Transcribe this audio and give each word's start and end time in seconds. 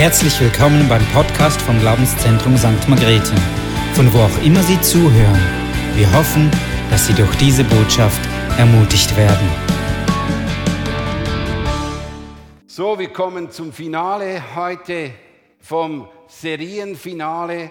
Herzlich 0.00 0.40
willkommen 0.40 0.88
beim 0.88 1.04
Podcast 1.12 1.60
vom 1.60 1.78
Glaubenszentrum 1.78 2.56
St. 2.56 2.88
Margrethe, 2.88 3.34
von 3.92 4.10
wo 4.14 4.20
auch 4.20 4.42
immer 4.42 4.62
Sie 4.62 4.80
zuhören. 4.80 5.38
Wir 5.94 6.10
hoffen, 6.14 6.50
dass 6.88 7.06
Sie 7.06 7.12
durch 7.12 7.36
diese 7.36 7.64
Botschaft 7.64 8.18
ermutigt 8.56 9.14
werden. 9.14 9.46
So, 12.66 12.98
wir 12.98 13.12
kommen 13.12 13.50
zum 13.50 13.74
Finale 13.74 14.42
heute 14.56 15.10
vom 15.60 16.08
Serienfinale 16.28 17.70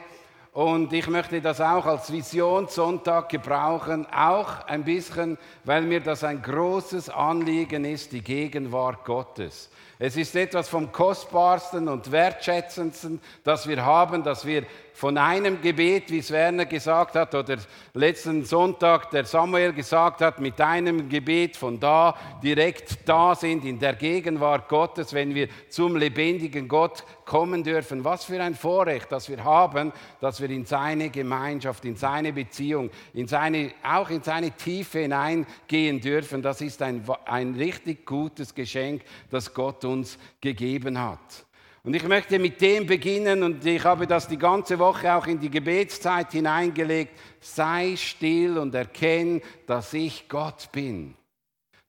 und 0.54 0.94
ich 0.94 1.08
möchte 1.08 1.42
das 1.42 1.60
auch 1.60 1.88
als 1.88 2.12
Visionssonntag 2.12 3.30
gebrauchen, 3.30 4.06
auch 4.06 4.68
ein 4.68 4.84
bisschen, 4.84 5.40
weil 5.64 5.82
mir 5.82 6.00
das 6.00 6.24
ein 6.24 6.44
großes 6.44 7.10
Anliegen 7.10 7.86
ist, 7.86 8.12
die 8.12 8.22
Gegenwart 8.22 9.04
Gottes. 9.04 9.72
Es 10.02 10.16
ist 10.16 10.34
etwas 10.38 10.70
vom 10.70 10.94
Kostbarsten 10.94 11.90
und 11.90 12.10
Wertschätzendsten, 12.10 13.20
das 13.44 13.68
wir 13.68 13.84
haben, 13.84 14.24
dass 14.24 14.46
wir 14.46 14.66
von 15.00 15.18
einem 15.18 15.62
Gebet, 15.62 16.12
wie 16.12 16.18
es 16.18 16.30
Werner 16.30 16.66
gesagt 16.66 17.16
hat, 17.16 17.34
oder 17.34 17.56
letzten 17.94 18.44
Sonntag 18.44 19.10
der 19.12 19.24
Samuel 19.24 19.72
gesagt 19.72 20.20
hat, 20.20 20.42
mit 20.42 20.60
einem 20.60 21.08
Gebet 21.08 21.56
von 21.56 21.80
da 21.80 22.18
direkt 22.44 23.08
da 23.08 23.34
sind 23.34 23.64
in 23.64 23.80
der 23.80 23.94
Gegenwart 23.94 24.68
Gottes, 24.68 25.14
wenn 25.14 25.34
wir 25.34 25.48
zum 25.70 25.96
lebendigen 25.96 26.68
Gott 26.68 27.06
kommen 27.24 27.64
dürfen. 27.64 28.04
Was 28.04 28.26
für 28.26 28.44
ein 28.44 28.56
Vorrecht, 28.56 29.10
das 29.10 29.30
wir 29.30 29.42
haben, 29.42 29.94
dass 30.20 30.42
wir 30.42 30.50
in 30.50 30.66
seine 30.66 31.10
Gemeinschaft, 31.10 31.86
in 31.86 31.96
seine 31.96 32.34
Beziehung, 32.34 32.90
in 33.14 33.26
seine, 33.26 33.72
auch 33.82 34.10
in 34.10 34.22
seine 34.22 34.52
Tiefe 34.52 35.00
hineingehen 35.00 36.02
dürfen. 36.02 36.42
Das 36.42 36.60
ist 36.60 36.82
ein, 36.82 37.06
ein 37.24 37.56
richtig 37.56 38.06
gutes 38.06 38.54
Geschenk, 38.54 39.04
das 39.32 39.54
Gott 39.54 39.86
uns 39.86 40.18
gegeben 40.42 41.00
hat. 41.00 41.46
Und 41.84 41.96
ich 41.96 42.04
möchte 42.08 42.40
mit 42.40 42.60
dem 42.60 42.86
beginnen 42.86 43.42
und 43.42 43.66
ich 43.66 43.84
habe 43.86 44.06
das 44.06 44.28
die 44.28 44.38
ganze 44.38 44.78
Woche 44.80 45.14
auch 45.14 45.28
in 45.28 45.40
die 45.40 45.50
Gebetszeit 45.50 46.32
hineingelegt. 46.32 47.18
Sei 47.40 47.96
still 47.96 48.58
und 48.58 48.76
erkenn, 48.76 49.42
dass 49.66 49.94
ich 49.94 50.28
Gott 50.28 50.70
bin. 50.72 51.16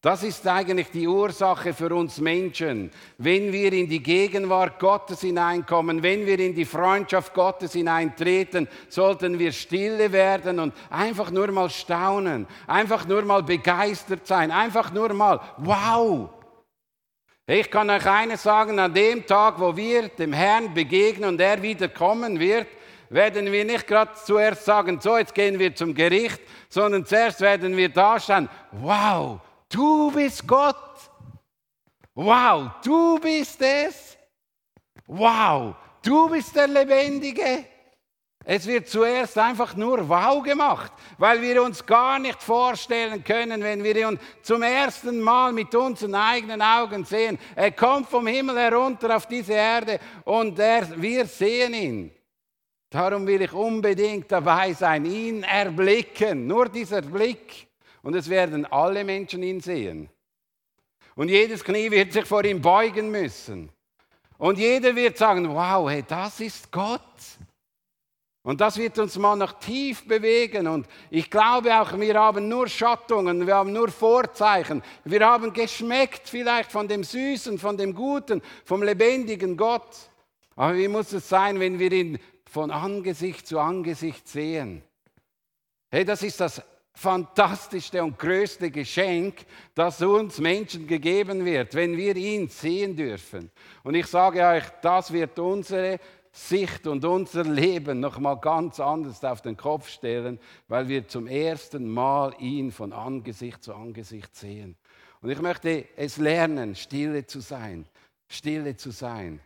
Das 0.03 0.23
ist 0.23 0.47
eigentlich 0.49 0.91
die 0.91 1.07
Ursache 1.07 1.75
für 1.75 1.95
uns 1.95 2.21
Menschen. 2.21 2.91
Wenn 3.19 3.53
wir 3.53 3.71
in 3.75 3.87
die 3.87 4.03
Gegenwart 4.03 4.79
Gottes 4.79 5.21
hineinkommen, 5.21 6.03
wenn 6.03 6.25
wir 6.25 6.39
in 6.39 6.55
die 6.55 6.65
Freundschaft 6.65 7.35
Gottes 7.35 7.75
hineintreten, 7.75 8.67
sollten 8.89 9.39
wir 9.39 9.53
stille 9.53 10.11
werden 10.11 10.59
und 10.59 10.73
einfach 10.89 11.31
nur 11.31 11.53
mal 11.53 11.69
staunen, 11.69 12.47
einfach 12.67 13.07
nur 13.07 13.23
mal 13.27 13.43
begeistert 13.43 14.27
sein, 14.27 14.51
einfach 14.51 14.91
nur 14.91 15.13
mal, 15.13 15.39
wow, 15.59 16.31
ich 17.51 17.69
kann 17.69 17.91
euch 17.91 18.07
eines 18.07 18.45
sagen, 18.45 18.79
an 18.79 18.95
dem 18.95 19.27
Tag, 19.27 19.59
wo 19.59 19.77
wir 19.77 20.09
dem 20.09 20.33
Herrn 20.33 20.73
begegnen 20.73 21.31
und 21.31 21.41
er 21.41 21.61
wieder 21.61 21.89
kommen 21.89 22.39
wird, 22.39 22.69
werden 23.09 23.51
wir 23.51 23.65
nicht 23.65 23.89
gerade 23.89 24.13
zuerst 24.25 24.65
sagen, 24.65 25.01
so 25.01 25.19
jetzt 25.19 25.35
gehen 25.35 25.59
wir 25.59 25.75
zum 25.75 25.93
Gericht, 25.93 26.41
sondern 26.69 27.05
zuerst 27.05 27.41
werden 27.41 27.77
wir 27.77 27.89
da 27.89 28.21
stehen, 28.21 28.49
wow, 28.71 29.41
du 29.69 30.13
bist 30.13 30.47
Gott. 30.47 30.77
Wow, 32.15 32.71
du 32.85 33.19
bist 33.19 33.61
es. 33.61 34.17
Wow, 35.07 35.75
du 36.03 36.29
bist 36.29 36.55
der 36.55 36.69
Lebendige. 36.69 37.65
Es 38.53 38.67
wird 38.67 38.89
zuerst 38.89 39.39
einfach 39.39 39.77
nur 39.77 40.09
wow 40.09 40.43
gemacht, 40.43 40.93
weil 41.19 41.41
wir 41.41 41.63
uns 41.63 41.87
gar 41.87 42.19
nicht 42.19 42.43
vorstellen 42.43 43.23
können, 43.23 43.63
wenn 43.63 43.85
wir 43.85 43.95
ihn 43.95 44.19
zum 44.43 44.63
ersten 44.63 45.21
Mal 45.21 45.53
mit 45.53 45.73
unseren 45.73 46.17
eigenen 46.17 46.61
Augen 46.61 47.05
sehen. 47.05 47.39
Er 47.55 47.71
kommt 47.71 48.09
vom 48.09 48.27
Himmel 48.27 48.59
herunter 48.59 49.15
auf 49.15 49.27
diese 49.27 49.53
Erde 49.53 50.01
und 50.25 50.59
er, 50.59 51.01
wir 51.01 51.27
sehen 51.27 51.75
ihn. 51.75 52.11
Darum 52.91 53.25
will 53.25 53.41
ich 53.41 53.53
unbedingt 53.53 54.33
dabei 54.33 54.73
sein, 54.73 55.05
ihn 55.05 55.45
erblicken, 55.45 56.49
nur 56.49 56.69
dieser 56.69 57.03
Blick. 57.03 57.69
Und 58.03 58.17
es 58.17 58.29
werden 58.29 58.67
alle 58.67 59.05
Menschen 59.05 59.45
ihn 59.45 59.61
sehen. 59.61 60.11
Und 61.15 61.29
jedes 61.29 61.63
Knie 61.63 61.89
wird 61.89 62.13
sich 62.13 62.25
vor 62.25 62.45
ihm 62.45 62.61
beugen 62.61 63.13
müssen. 63.13 63.71
Und 64.39 64.59
jeder 64.59 64.97
wird 64.97 65.19
sagen, 65.19 65.49
wow, 65.55 65.89
hey, 65.89 66.03
das 66.05 66.41
ist 66.41 66.73
Gott. 66.73 67.01
Und 68.43 68.61
das 68.63 68.79
wird 68.79 68.99
uns 68.99 69.19
mal 69.19 69.37
noch 69.37 69.55
tief 69.61 70.07
bewegen. 70.07 70.67
Und 70.67 70.87
ich 71.11 71.31
glaube 71.31 71.79
auch, 71.79 71.99
wir 71.99 72.19
haben 72.19 72.49
nur 72.49 72.69
Schattungen, 72.69 73.47
wir 73.47 73.57
haben 73.57 73.73
nur 73.73 73.89
Vorzeichen. 73.89 74.83
Wir 75.05 75.27
haben 75.27 75.53
geschmeckt 75.53 76.29
vielleicht 76.29 76.73
von 76.73 76.89
dem 76.89 77.05
Süßen, 77.05 77.59
von 77.59 77.77
dem 77.77 77.95
Guten, 77.95 78.41
vom 78.65 78.83
lebendigen 78.83 79.57
Gott. 79.57 79.95
Aber 80.57 80.77
wie 80.77 80.89
muss 80.89 81.13
es 81.13 81.29
sein, 81.29 81.61
wenn 81.61 81.79
wir 81.79 81.93
ihn 81.93 82.19
von 82.51 82.71
Angesicht 82.71 83.47
zu 83.47 83.59
Angesicht 83.59 84.27
sehen? 84.27 84.83
Hey, 85.91 86.05
das 86.05 86.23
ist 86.23 86.41
das 86.41 86.63
fantastischste 86.95 88.03
und 88.03 88.19
größte 88.19 88.71
Geschenk, 88.71 89.47
das 89.75 90.03
uns 90.03 90.39
Menschen 90.39 90.87
gegeben 90.87 91.45
wird, 91.45 91.75
wenn 91.75 91.97
wir 91.97 92.17
ihn 92.17 92.49
sehen 92.49 92.97
dürfen. 92.97 93.51
Und 93.83 93.95
ich 93.95 94.07
sage 94.07 94.47
euch, 94.47 94.65
das 94.83 95.13
wird 95.13 95.39
unsere 95.39 95.99
Sicht 96.33 96.87
und 96.87 97.05
unser 97.05 97.45
Leben 97.45 97.99
nochmal 97.99 98.39
ganz 98.39 98.79
anders 98.79 99.25
auf 99.25 99.43
den 99.43 99.57
Kopf 99.57 99.89
stellen, 99.89 100.39
weil 100.69 100.89
wir 100.89 101.09
zum 101.09 101.27
ersten 101.27 101.91
Mal 101.91 102.35
ihn 102.39 102.71
von 102.71 102.93
Angesicht 102.93 103.65
zu 103.65 103.75
Angesicht 103.75 104.35
sehen. 104.37 104.77
Und 105.23 105.31
ich 105.31 105.41
möchte 105.41 105.87
es 105.97 106.19
lernen, 106.19 106.75
stille 106.77 107.27
zu 107.27 107.41
sein, 107.41 107.87
stille 108.29 108.77
zu 108.77 108.91
sein. 108.91 109.41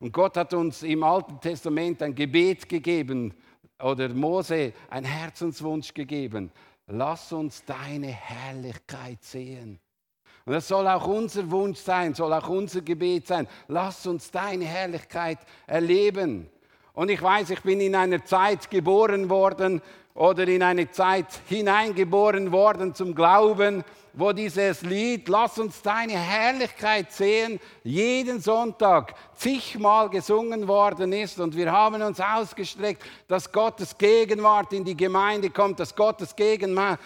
Und 0.00 0.12
Gott 0.12 0.36
hat 0.38 0.54
uns 0.54 0.82
im 0.82 1.02
Alten 1.02 1.40
Testament 1.40 2.02
ein 2.02 2.14
Gebet 2.14 2.68
gegeben 2.68 3.34
oder 3.78 4.08
Mose 4.08 4.72
einen 4.88 5.06
Herzenswunsch 5.06 5.92
gegeben. 5.92 6.50
Lass 6.86 7.32
uns 7.32 7.64
deine 7.66 8.08
Herrlichkeit 8.08 9.22
sehen. 9.22 9.78
Und 10.46 10.54
das 10.54 10.68
soll 10.68 10.88
auch 10.88 11.06
unser 11.06 11.50
Wunsch 11.50 11.78
sein, 11.78 12.14
soll 12.14 12.32
auch 12.32 12.48
unser 12.48 12.80
Gebet 12.80 13.26
sein. 13.26 13.46
Lass 13.68 14.06
uns 14.06 14.30
deine 14.30 14.64
Herrlichkeit 14.64 15.38
erleben. 15.66 16.48
Und 16.94 17.10
ich 17.10 17.22
weiß, 17.22 17.50
ich 17.50 17.62
bin 17.62 17.80
in 17.80 17.94
einer 17.94 18.24
Zeit 18.24 18.70
geboren 18.70 19.30
worden 19.30 19.80
oder 20.14 20.46
in 20.48 20.62
eine 20.62 20.90
Zeit 20.90 21.40
hineingeboren 21.48 22.52
worden 22.52 22.94
zum 22.94 23.14
Glauben, 23.14 23.84
wo 24.12 24.32
dieses 24.32 24.82
Lied, 24.82 25.28
lass 25.28 25.58
uns 25.58 25.82
deine 25.82 26.14
Herrlichkeit 26.14 27.12
sehen, 27.12 27.60
jeden 27.84 28.40
Sonntag 28.40 29.14
zigmal 29.34 30.10
gesungen 30.10 30.68
worden 30.68 31.12
ist. 31.12 31.40
Und 31.40 31.56
wir 31.56 31.72
haben 31.72 32.02
uns 32.02 32.20
ausgestreckt, 32.20 33.02
dass 33.26 33.50
Gottes 33.50 33.96
Gegenwart 33.96 34.72
in 34.72 34.84
die 34.84 34.96
Gemeinde 34.96 35.50
kommt, 35.50 35.80
dass 35.80 35.94
Gottes 35.94 36.36
Gegenwart 36.36 36.98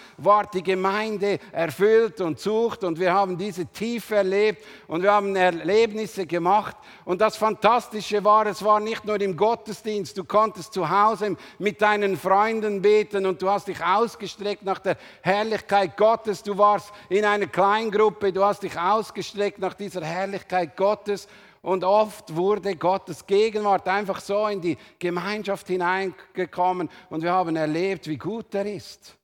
die 0.53 0.63
Gemeinde 0.63 1.39
erfüllt 1.53 2.21
und 2.21 2.41
sucht. 2.41 2.83
Und 2.83 2.99
wir 2.99 3.13
haben 3.13 3.39
diese 3.39 3.67
Tiefe 3.67 4.17
erlebt 4.17 4.65
und 4.89 5.03
wir 5.03 5.13
haben 5.13 5.37
Erlebnisse 5.37 6.27
gemacht. 6.27 6.77
Und 7.05 7.21
das 7.21 7.37
Fantastische 7.37 8.25
war, 8.25 8.47
es 8.47 8.65
war 8.65 8.81
nicht 8.81 9.05
nur 9.05 9.21
im 9.21 9.37
Gottesdienst, 9.37 10.17
du 10.17 10.25
konntest 10.25 10.73
zu 10.73 10.89
Hause 10.89 11.37
mit 11.59 11.81
deinen 11.83 12.17
Freunden 12.17 12.83
beten 12.83 13.27
und 13.27 13.41
du 13.43 13.49
hast 13.49 13.69
dich 13.69 13.83
ausgestreckt 13.85 14.65
nach 14.65 14.79
der 14.79 14.97
Herrlichkeit 15.23 15.97
Gottes. 15.97 16.43
Du 16.43 16.57
warst 16.59 16.94
in 17.09 17.25
einer 17.25 17.47
Kleingruppe, 17.47 18.33
du 18.33 18.45
hast 18.45 18.63
dich 18.63 18.79
ausgestreckt 18.79 19.59
nach 19.59 19.75
dieser 19.75 20.05
Herrlichkeit 20.05 20.77
Gottes 20.77 21.29
und 21.63 21.83
oft 21.83 22.35
wurde 22.35 22.77
Gottes 22.77 23.27
Gegenwart 23.27 23.89
einfach 23.89 24.21
so 24.21 24.47
in 24.49 24.61
die 24.61 24.77
Gemeinschaft 24.99 25.67
hineingekommen 25.67 26.91
und 27.11 27.23
wir 27.23 27.33
haben 27.33 27.57
erlebt, 27.57 28.07
wie 28.09 28.19
gut 28.19 28.55
er 28.55 28.67
ist. 28.67 29.17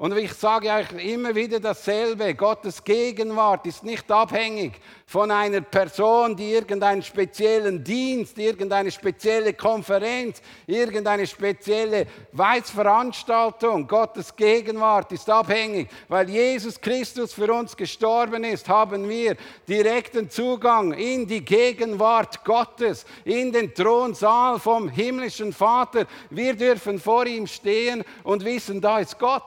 Und 0.00 0.16
ich 0.16 0.32
sage 0.32 0.70
euch 0.70 0.90
immer 0.92 1.34
wieder 1.34 1.60
dasselbe. 1.60 2.34
Gottes 2.34 2.82
Gegenwart 2.82 3.66
ist 3.66 3.84
nicht 3.84 4.10
abhängig 4.10 4.80
von 5.10 5.28
einer 5.32 5.60
Person, 5.60 6.36
die 6.36 6.52
irgendeinen 6.52 7.02
speziellen 7.02 7.82
Dienst, 7.82 8.38
irgendeine 8.38 8.92
spezielle 8.92 9.54
Konferenz, 9.54 10.40
irgendeine 10.68 11.26
spezielle 11.26 12.06
Weizveranstaltung. 12.30 13.88
Gottes 13.88 14.36
Gegenwart 14.36 15.10
ist 15.10 15.28
abhängig. 15.28 15.88
Weil 16.06 16.30
Jesus 16.30 16.80
Christus 16.80 17.32
für 17.32 17.52
uns 17.52 17.76
gestorben 17.76 18.44
ist, 18.44 18.68
haben 18.68 19.08
wir 19.08 19.36
direkten 19.68 20.30
Zugang 20.30 20.92
in 20.92 21.26
die 21.26 21.44
Gegenwart 21.44 22.44
Gottes, 22.44 23.04
in 23.24 23.50
den 23.50 23.74
Thronsaal 23.74 24.60
vom 24.60 24.88
himmlischen 24.88 25.52
Vater. 25.52 26.06
Wir 26.30 26.54
dürfen 26.54 27.00
vor 27.00 27.26
ihm 27.26 27.48
stehen 27.48 28.04
und 28.22 28.44
wissen, 28.44 28.80
da 28.80 29.00
ist 29.00 29.18
Gott. 29.18 29.42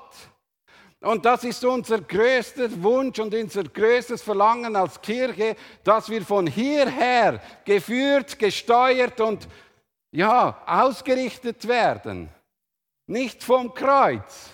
Und 1.03 1.25
das 1.25 1.43
ist 1.43 1.63
unser 1.65 1.99
größter 1.99 2.81
Wunsch 2.81 3.19
und 3.19 3.33
unser 3.35 3.63
größtes 3.63 4.21
Verlangen 4.21 4.75
als 4.75 5.01
Kirche, 5.01 5.55
dass 5.83 6.09
wir 6.09 6.21
von 6.21 6.47
hierher 6.47 7.41
geführt, 7.65 8.39
gesteuert 8.39 9.19
und 9.19 9.47
ja, 10.11 10.61
ausgerichtet 10.65 11.67
werden. 11.67 12.29
Nicht 13.05 13.43
vom 13.43 13.73
Kreuz, 13.73 14.53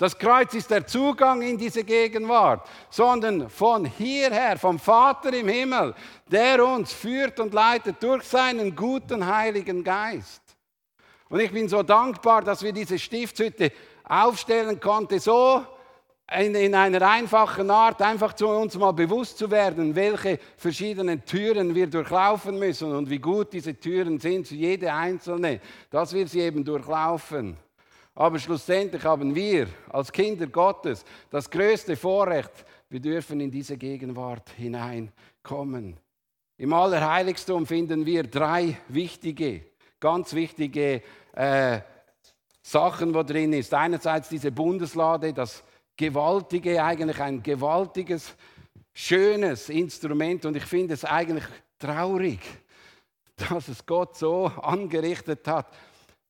Das 0.00 0.16
Kreuz 0.16 0.54
ist 0.54 0.70
der 0.70 0.86
Zugang 0.86 1.42
in 1.42 1.58
diese 1.58 1.84
Gegenwart, 1.84 2.66
sondern 2.88 3.50
von 3.50 3.84
hierher, 3.84 4.58
vom 4.58 4.78
Vater 4.78 5.30
im 5.34 5.48
Himmel, 5.48 5.94
der 6.26 6.64
uns 6.64 6.90
führt 6.90 7.38
und 7.38 7.52
leitet 7.52 8.02
durch 8.02 8.22
seinen 8.22 8.74
guten 8.74 9.26
Heiligen 9.26 9.84
Geist. 9.84 10.40
Und 11.28 11.40
ich 11.40 11.52
bin 11.52 11.68
so 11.68 11.82
dankbar, 11.82 12.40
dass 12.40 12.62
wir 12.62 12.72
diese 12.72 12.98
Stiftshütte 12.98 13.72
aufstellen 14.10 14.80
konnten, 14.80 15.20
so 15.20 15.64
in, 16.36 16.54
in, 16.54 16.74
einer 16.74 17.02
einfachen 17.08 17.70
Art, 17.70 18.02
einfach 18.02 18.32
zu 18.32 18.48
uns 18.48 18.76
mal 18.76 18.92
bewusst 18.92 19.38
zu 19.38 19.50
werden, 19.50 19.94
welche 19.94 20.38
verschiedenen 20.56 21.24
Türen 21.24 21.74
wir 21.74 21.86
durchlaufen 21.86 22.58
müssen 22.58 22.92
und 22.92 23.08
wie 23.08 23.18
gut 23.18 23.52
diese 23.52 23.74
Türen 23.78 24.18
sind, 24.18 24.50
jede 24.50 24.92
einzelne, 24.92 25.60
dass 25.90 26.12
wir 26.12 26.26
sie 26.26 26.40
eben 26.40 26.64
durchlaufen. 26.64 27.56
Aber 28.14 28.38
schlussendlich 28.38 29.04
haben 29.04 29.34
wir 29.34 29.68
als 29.88 30.12
Kinder 30.12 30.46
Gottes 30.48 31.04
das 31.30 31.48
größte 31.48 31.96
Vorrecht, 31.96 32.64
wir 32.88 33.00
dürfen 33.00 33.40
in 33.40 33.50
diese 33.50 33.76
Gegenwart 33.76 34.50
hineinkommen. 34.56 35.96
Im 36.58 36.72
Allerheiligtum 36.72 37.64
finden 37.64 38.04
wir 38.04 38.24
drei 38.24 38.76
wichtige, 38.88 39.62
ganz 40.00 40.34
wichtige 40.34 41.02
äh, 41.32 41.80
Sachen, 42.70 43.12
wo 43.12 43.24
drin 43.24 43.52
ist. 43.52 43.74
Einerseits 43.74 44.28
diese 44.28 44.52
Bundeslade, 44.52 45.32
das 45.32 45.64
gewaltige, 45.96 46.82
eigentlich 46.82 47.20
ein 47.20 47.42
gewaltiges, 47.42 48.36
schönes 48.92 49.68
Instrument. 49.68 50.44
Und 50.44 50.56
ich 50.56 50.64
finde 50.64 50.94
es 50.94 51.04
eigentlich 51.04 51.44
traurig, 51.80 52.38
dass 53.36 53.66
es 53.66 53.84
Gott 53.84 54.16
so 54.16 54.46
angerichtet 54.46 55.48
hat, 55.48 55.66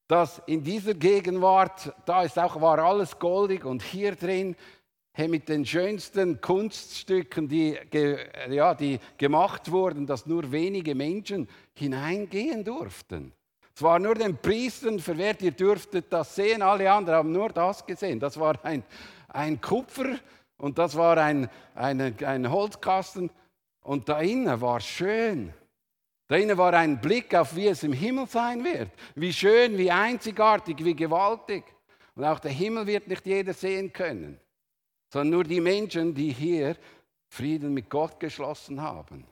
dass 0.09 0.41
in 0.47 0.65
dieser 0.65 0.95
Gegenwart, 0.95 1.93
da 2.07 2.23
ist 2.23 2.39
auch, 2.39 2.59
war 2.61 2.79
alles 2.79 3.19
goldig 3.19 3.67
und 3.67 3.83
hier 3.83 4.17
drin, 4.17 4.57
hey, 5.13 5.29
mit 5.29 5.47
den 5.47 5.67
schönsten 5.67 6.41
Kunststücken, 6.41 7.49
die, 7.49 7.77
ja, 8.49 8.75
die 8.75 8.99
gemacht 9.19 9.71
wurden, 9.71 10.07
dass 10.07 10.25
nur 10.25 10.51
wenige 10.51 10.95
Menschen 10.95 11.49
hineingehen 11.75 12.65
durften. 12.65 13.33
Es 13.75 13.83
war 13.83 13.99
nur 13.99 14.15
den 14.15 14.37
Priestern 14.37 14.99
verwehrt, 14.99 15.43
ihr 15.43 15.53
dürftet 15.53 16.13
das 16.13 16.35
sehen, 16.35 16.63
alle 16.63 16.91
anderen 16.91 17.19
haben 17.19 17.33
nur 17.33 17.51
das 17.51 17.85
gesehen. 17.87 18.21
Das 18.21 18.39
war 18.39 18.63
ein, 18.65 18.83
ein 19.29 19.61
Kupfer 19.61 20.19
und 20.59 20.79
das 20.79 20.97
war 20.97 21.17
ein, 21.17 21.49
ein, 21.75 22.17
ein 22.25 22.51
Holzkasten 22.51 23.31
und 23.83 24.09
da 24.09 24.21
innen 24.21 24.61
war 24.61 24.81
schön. 24.81 25.53
Da 26.29 26.37
innen 26.37 26.57
war 26.59 26.75
ein 26.75 27.01
Blick 27.01 27.35
auf, 27.35 27.57
wie 27.57 27.69
es 27.69 27.83
im 27.83 27.93
Himmel 27.93 28.27
sein 28.29 28.63
wird. 28.63 28.91
Wie 29.17 29.33
schön, 29.33 29.77
wie 29.77 29.91
einzigartig, 29.91 30.85
wie 30.85 30.95
gewaltig. 30.95 31.65
Und 32.15 32.25
auch 32.25 32.39
der 32.39 32.53
Himmel 32.53 32.87
wird 32.87 33.09
nicht 33.09 33.27
jeder 33.27 33.53
sehen 33.53 33.93
können, 33.93 34.39
sondern 35.13 35.31
nur 35.31 35.45
die 35.45 35.61
Menschen, 35.61 36.15
die 36.15 36.31
hier 36.31 36.77
Frieden 37.29 37.73
mit 37.73 37.89
Gott 37.89 38.21
geschlossen 38.21 38.81
haben. 38.81 39.25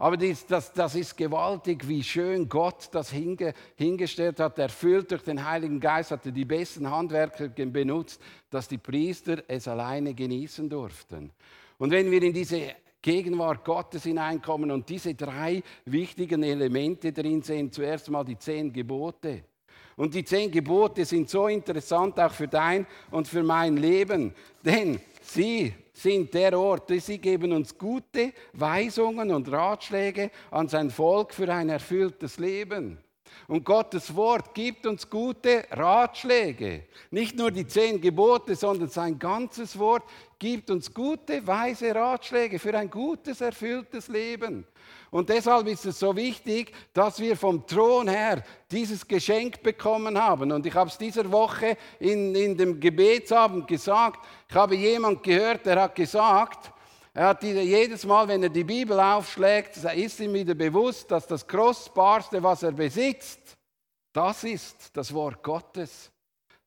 Aber 0.00 0.16
dies, 0.16 0.46
das, 0.46 0.72
das 0.72 0.94
ist 0.94 1.14
gewaltig, 1.14 1.86
wie 1.86 2.02
schön 2.02 2.48
Gott 2.48 2.88
das 2.90 3.10
hinge, 3.10 3.52
hingestellt 3.76 4.40
hat. 4.40 4.58
Erfüllt 4.58 5.10
durch 5.10 5.22
den 5.22 5.44
Heiligen 5.44 5.78
Geist 5.78 6.10
hat 6.10 6.24
er 6.24 6.32
die 6.32 6.46
besten 6.46 6.90
Handwerker 6.90 7.48
benutzt, 7.48 8.20
dass 8.48 8.66
die 8.66 8.78
Priester 8.78 9.42
es 9.46 9.68
alleine 9.68 10.14
genießen 10.14 10.70
durften. 10.70 11.30
Und 11.76 11.90
wenn 11.90 12.10
wir 12.10 12.22
in 12.22 12.32
diese 12.32 12.74
Gegenwart 13.02 13.64
Gottes 13.64 14.04
hineinkommen 14.04 14.70
und 14.70 14.88
diese 14.88 15.14
drei 15.14 15.62
wichtigen 15.84 16.42
Elemente 16.42 17.12
drin 17.12 17.42
sehen. 17.42 17.72
Zuerst 17.72 18.10
mal 18.10 18.24
die 18.24 18.38
zehn 18.38 18.72
Gebote. 18.72 19.44
Und 19.96 20.14
die 20.14 20.24
zehn 20.24 20.50
Gebote 20.50 21.04
sind 21.04 21.28
so 21.28 21.46
interessant 21.46 22.18
auch 22.20 22.32
für 22.32 22.48
dein 22.48 22.86
und 23.10 23.28
für 23.28 23.42
mein 23.42 23.76
Leben, 23.76 24.34
denn 24.64 25.00
sie 25.20 25.74
sind 25.92 26.32
der 26.34 26.58
Ort, 26.58 26.90
sie 27.00 27.18
geben 27.18 27.52
uns 27.52 27.76
gute 27.76 28.32
Weisungen 28.52 29.32
und 29.32 29.50
Ratschläge 29.50 30.30
an 30.50 30.68
sein 30.68 30.90
Volk 30.90 31.34
für 31.34 31.52
ein 31.52 31.68
erfülltes 31.68 32.38
Leben. 32.38 32.98
Und 33.46 33.64
Gottes 33.64 34.14
Wort 34.14 34.54
gibt 34.54 34.86
uns 34.86 35.08
gute 35.08 35.64
Ratschläge. 35.70 36.84
Nicht 37.10 37.36
nur 37.36 37.50
die 37.50 37.66
zehn 37.66 38.00
Gebote, 38.00 38.54
sondern 38.54 38.88
sein 38.88 39.18
ganzes 39.18 39.78
Wort 39.78 40.04
gibt 40.38 40.70
uns 40.70 40.92
gute, 40.92 41.46
weise 41.46 41.94
Ratschläge 41.94 42.58
für 42.58 42.76
ein 42.76 42.88
gutes, 42.90 43.40
erfülltes 43.40 44.08
Leben. 44.08 44.66
Und 45.10 45.28
deshalb 45.28 45.66
ist 45.66 45.86
es 45.86 45.98
so 45.98 46.14
wichtig, 46.14 46.72
dass 46.92 47.18
wir 47.18 47.36
vom 47.36 47.66
Thron 47.66 48.06
her 48.06 48.44
dieses 48.70 49.06
Geschenk 49.06 49.62
bekommen 49.62 50.16
haben. 50.16 50.52
Und 50.52 50.64
ich 50.66 50.74
habe 50.74 50.88
es 50.88 50.96
dieser 50.96 51.30
Woche 51.30 51.76
in, 51.98 52.34
in 52.34 52.56
dem 52.56 52.78
Gebetsabend 52.78 53.66
gesagt. 53.66 54.24
Ich 54.48 54.54
habe 54.54 54.76
jemand 54.76 55.22
gehört, 55.22 55.66
der 55.66 55.82
hat 55.82 55.96
gesagt, 55.96 56.72
er 57.12 57.26
hat 57.28 57.42
jedes 57.42 58.06
Mal, 58.06 58.28
wenn 58.28 58.44
er 58.44 58.48
die 58.48 58.62
Bibel 58.62 58.98
aufschlägt, 59.00 59.76
ist 59.76 60.20
ihm 60.20 60.32
wieder 60.32 60.54
bewusst, 60.54 61.10
dass 61.10 61.26
das 61.26 61.46
Kostbarste, 61.46 62.40
was 62.40 62.62
er 62.62 62.72
besitzt, 62.72 63.56
das 64.12 64.44
ist 64.44 64.96
das 64.96 65.12
Wort 65.12 65.42
Gottes. 65.42 66.10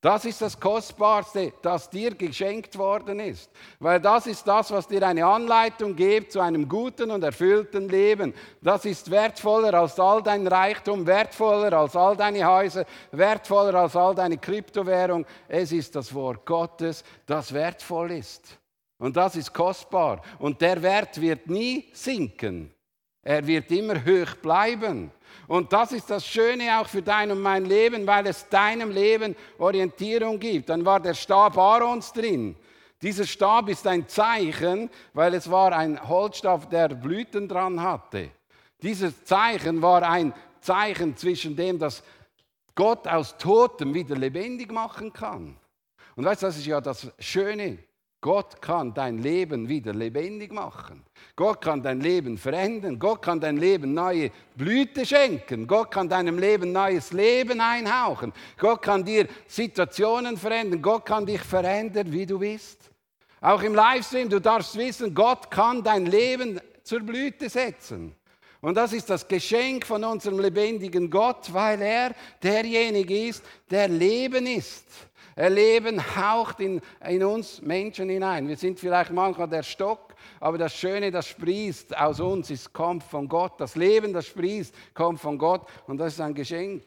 Das 0.04 0.26
ist 0.26 0.42
das 0.42 0.60
Kostbarste, 0.60 1.54
das 1.62 1.90
dir 1.90 2.14
geschenkt 2.14 2.78
worden 2.78 3.22
ist. 3.22 3.50
Weil 3.80 4.02
das 4.02 4.28
ist 4.28 4.46
das, 4.46 4.70
was 4.70 4.86
dir 4.86 5.02
eine 5.08 5.26
Anleitung 5.26 5.96
gibt 5.96 6.34
zu 6.34 6.42
einem 6.42 6.68
guten 6.68 7.10
und 7.10 7.24
erfüllten 7.24 7.88
Leben. 7.88 8.34
Das 8.62 8.84
ist 8.84 9.10
wertvoller 9.10 9.74
als 9.74 9.98
all 9.98 10.22
dein 10.22 10.46
Reichtum, 10.46 11.08
wertvoller 11.08 11.72
als 11.72 11.96
all 11.96 12.18
deine 12.18 12.46
Häuser, 12.46 12.84
wertvoller 13.14 13.76
als 13.76 13.96
all 13.96 14.14
deine 14.14 14.38
Kryptowährung. 14.38 15.26
Es 15.48 15.72
ist 15.72 15.96
das 15.96 16.14
Wort 16.14 16.46
Gottes, 16.46 17.06
das 17.26 17.54
wertvoll 17.54 18.12
ist. 18.12 18.60
Und 18.98 19.16
das 19.16 19.38
ist 19.38 19.54
kostbar. 19.54 20.22
Und 20.38 20.60
der 20.60 20.82
Wert 20.82 21.22
wird 21.22 21.48
nie 21.48 21.88
sinken. 21.94 22.74
Er 23.22 23.48
wird 23.48 23.72
immer 23.72 24.04
hoch 24.04 24.36
bleiben. 24.42 25.12
Und 25.48 25.74
das 25.74 25.92
ist 25.92 26.10
das 26.10 26.26
Schöne 26.26 26.80
auch 26.80 26.88
für 26.88 27.02
dein 27.02 27.32
und 27.32 27.42
mein 27.42 27.66
Leben, 27.66 28.08
weil 28.08 28.28
es 28.28 28.48
deinem 28.50 28.92
Leben 28.92 29.36
Orientierung 29.58 30.40
gibt. 30.40 30.70
Dann 30.70 30.86
war 30.86 31.00
der 31.00 31.14
Stab 31.14 31.58
Aarons 31.58 32.14
drin. 32.14 32.56
Dieser 33.02 33.26
Stab 33.26 33.68
ist 33.68 33.86
ein 33.86 34.08
Zeichen, 34.08 34.90
weil 35.14 35.34
es 35.34 35.52
war 35.52 35.74
ein 35.74 36.08
Holzstab, 36.08 36.70
der 36.70 36.90
Blüten 36.90 37.48
dran 37.48 37.82
hatte. 37.82 38.30
Dieses 38.82 39.26
Zeichen 39.26 39.82
war 39.82 40.04
ein 40.04 40.34
Zeichen 40.62 41.16
zwischen 41.18 41.56
dem, 41.56 41.78
dass 41.78 42.04
Gott 42.76 43.08
aus 43.08 43.38
Totem 43.38 43.94
wieder 43.94 44.16
lebendig 44.16 44.72
machen 44.72 45.12
kann. 45.12 45.58
Und 46.16 46.26
weißt 46.26 46.44
du, 46.44 46.46
das 46.48 46.58
ist 46.58 46.66
ja 46.66 46.80
das 46.80 47.12
Schöne. 47.20 47.80
Gott 48.24 48.62
kann 48.62 48.94
dein 48.94 49.18
Leben 49.18 49.68
wieder 49.68 49.94
lebendig 49.94 50.54
machen. 50.54 51.04
Gott 51.36 51.60
kann 51.60 51.84
dein 51.84 52.00
Leben 52.00 52.38
verändern. 52.38 52.98
Gott 52.98 53.22
kann 53.22 53.42
dein 53.42 53.58
Leben 53.58 53.94
neue 53.94 54.32
Blüte 54.56 55.06
schenken. 55.06 55.68
Gott 55.68 55.92
kann 55.92 56.08
deinem 56.08 56.39
Leben 56.39 56.72
neues 56.72 57.12
Leben 57.12 57.60
einhauchen. 57.60 58.32
Gott 58.58 58.82
kann 58.82 59.03
dir 59.03 59.27
Situationen 59.46 60.38
verändern. 60.38 60.82
Gott 60.82 61.06
kann 61.06 61.25
dich 61.25 61.42
verändern, 61.42 62.13
wie 62.13 62.25
du 62.25 62.39
bist. 62.39 62.89
Auch 63.42 63.62
im 63.62 63.75
Livestream, 63.75 64.30
du 64.30 64.39
darfst 64.39 64.77
wissen, 64.77 65.13
Gott 65.13 65.51
kann 65.51 65.84
dein 65.84 66.06
Leben 66.06 66.62
zur 66.82 67.01
Blüte 67.01 67.50
setzen. 67.50 68.15
Und 68.62 68.75
das 68.75 68.94
ist 68.94 69.10
das 69.10 69.27
Geschenk 69.27 69.86
von 69.86 70.01
unserem 70.01 70.39
lebendigen 70.39 71.10
Gott, 71.10 71.53
weil 71.53 71.82
er 71.82 72.15
derjenige 72.42 73.27
ist, 73.27 73.44
der 73.70 73.89
Leben 73.89 74.46
ist. 74.46 74.86
Erleben 75.36 76.02
haucht 76.16 76.60
in, 76.60 76.82
in 77.08 77.24
uns 77.24 77.62
Menschen 77.62 78.10
hinein. 78.10 78.48
Wir 78.48 78.58
sind 78.58 78.80
vielleicht 78.80 79.12
manchmal 79.12 79.48
der 79.48 79.63
Stock, 79.63 80.13
aber 80.40 80.58
das 80.58 80.75
Schöne, 80.75 81.12
das 81.12 81.28
sprießt 81.28 81.98
aus 81.98 82.20
uns, 82.20 82.50
ist, 82.52 82.72
kommt 82.74 83.04
von 83.04 83.28
Gott. 83.28 83.54
Das 83.60 83.75
Leben, 83.75 84.13
das 84.13 84.28
sprießt, 84.28 84.74
kommt 84.94 85.20
von 85.20 85.38
Gott 85.38 85.68
und 85.88 85.98
das 85.98 86.13
ist 86.13 86.22
ein 86.22 86.34
Geschenk. 86.34 86.84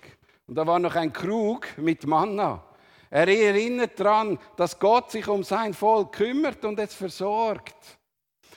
Und 0.47 0.55
da 0.55 0.67
war 0.67 0.79
noch 0.79 0.95
ein 0.95 1.13
Krug 1.13 1.67
mit 1.77 2.07
Manna. 2.07 2.63
Er 3.11 3.29
erinnert 3.29 3.99
daran, 3.99 4.39
dass 4.57 4.79
Gott 4.79 5.11
sich 5.11 5.27
um 5.27 5.43
sein 5.43 5.75
Volk 5.75 6.13
kümmert 6.13 6.65
und 6.65 6.79
es 6.79 6.95
versorgt. 6.95 7.99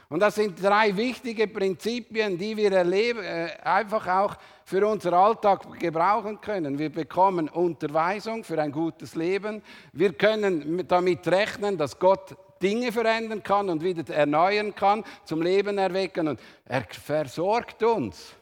Und 0.10 0.22
das 0.22 0.36
sind 0.36 0.62
drei 0.62 0.96
wichtige 0.98 1.48
Prinzipien, 1.48 2.36
die 2.36 2.58
wir 2.58 2.72
erleben, 2.72 3.24
äh, 3.24 3.52
einfach 3.62 4.08
auch 4.08 4.36
für 4.70 4.86
unseren 4.86 5.16
Alltag 5.16 5.80
gebrauchen 5.80 6.40
können. 6.42 6.78
Wir 6.78 6.92
bekommen 6.92 7.50
Unterweisung 7.50 8.44
für 8.44 8.62
ein 8.62 8.72
gutes 8.72 9.16
Leben. 9.16 9.64
Wir 9.94 10.14
können 10.14 10.86
damit 10.88 11.28
rechnen, 11.28 11.76
dass 11.76 11.98
Gott 11.98 12.36
Dinge 12.62 12.92
verändern 12.92 13.42
kann 13.42 13.68
und 13.68 13.84
wieder 13.84 14.14
erneuern 14.14 14.76
kann, 14.76 15.04
zum 15.26 15.42
Leben 15.42 15.80
erwecken. 15.80 16.28
Und 16.28 16.40
er 16.66 16.84
versorgt 16.84 17.82
uns. 17.82 18.36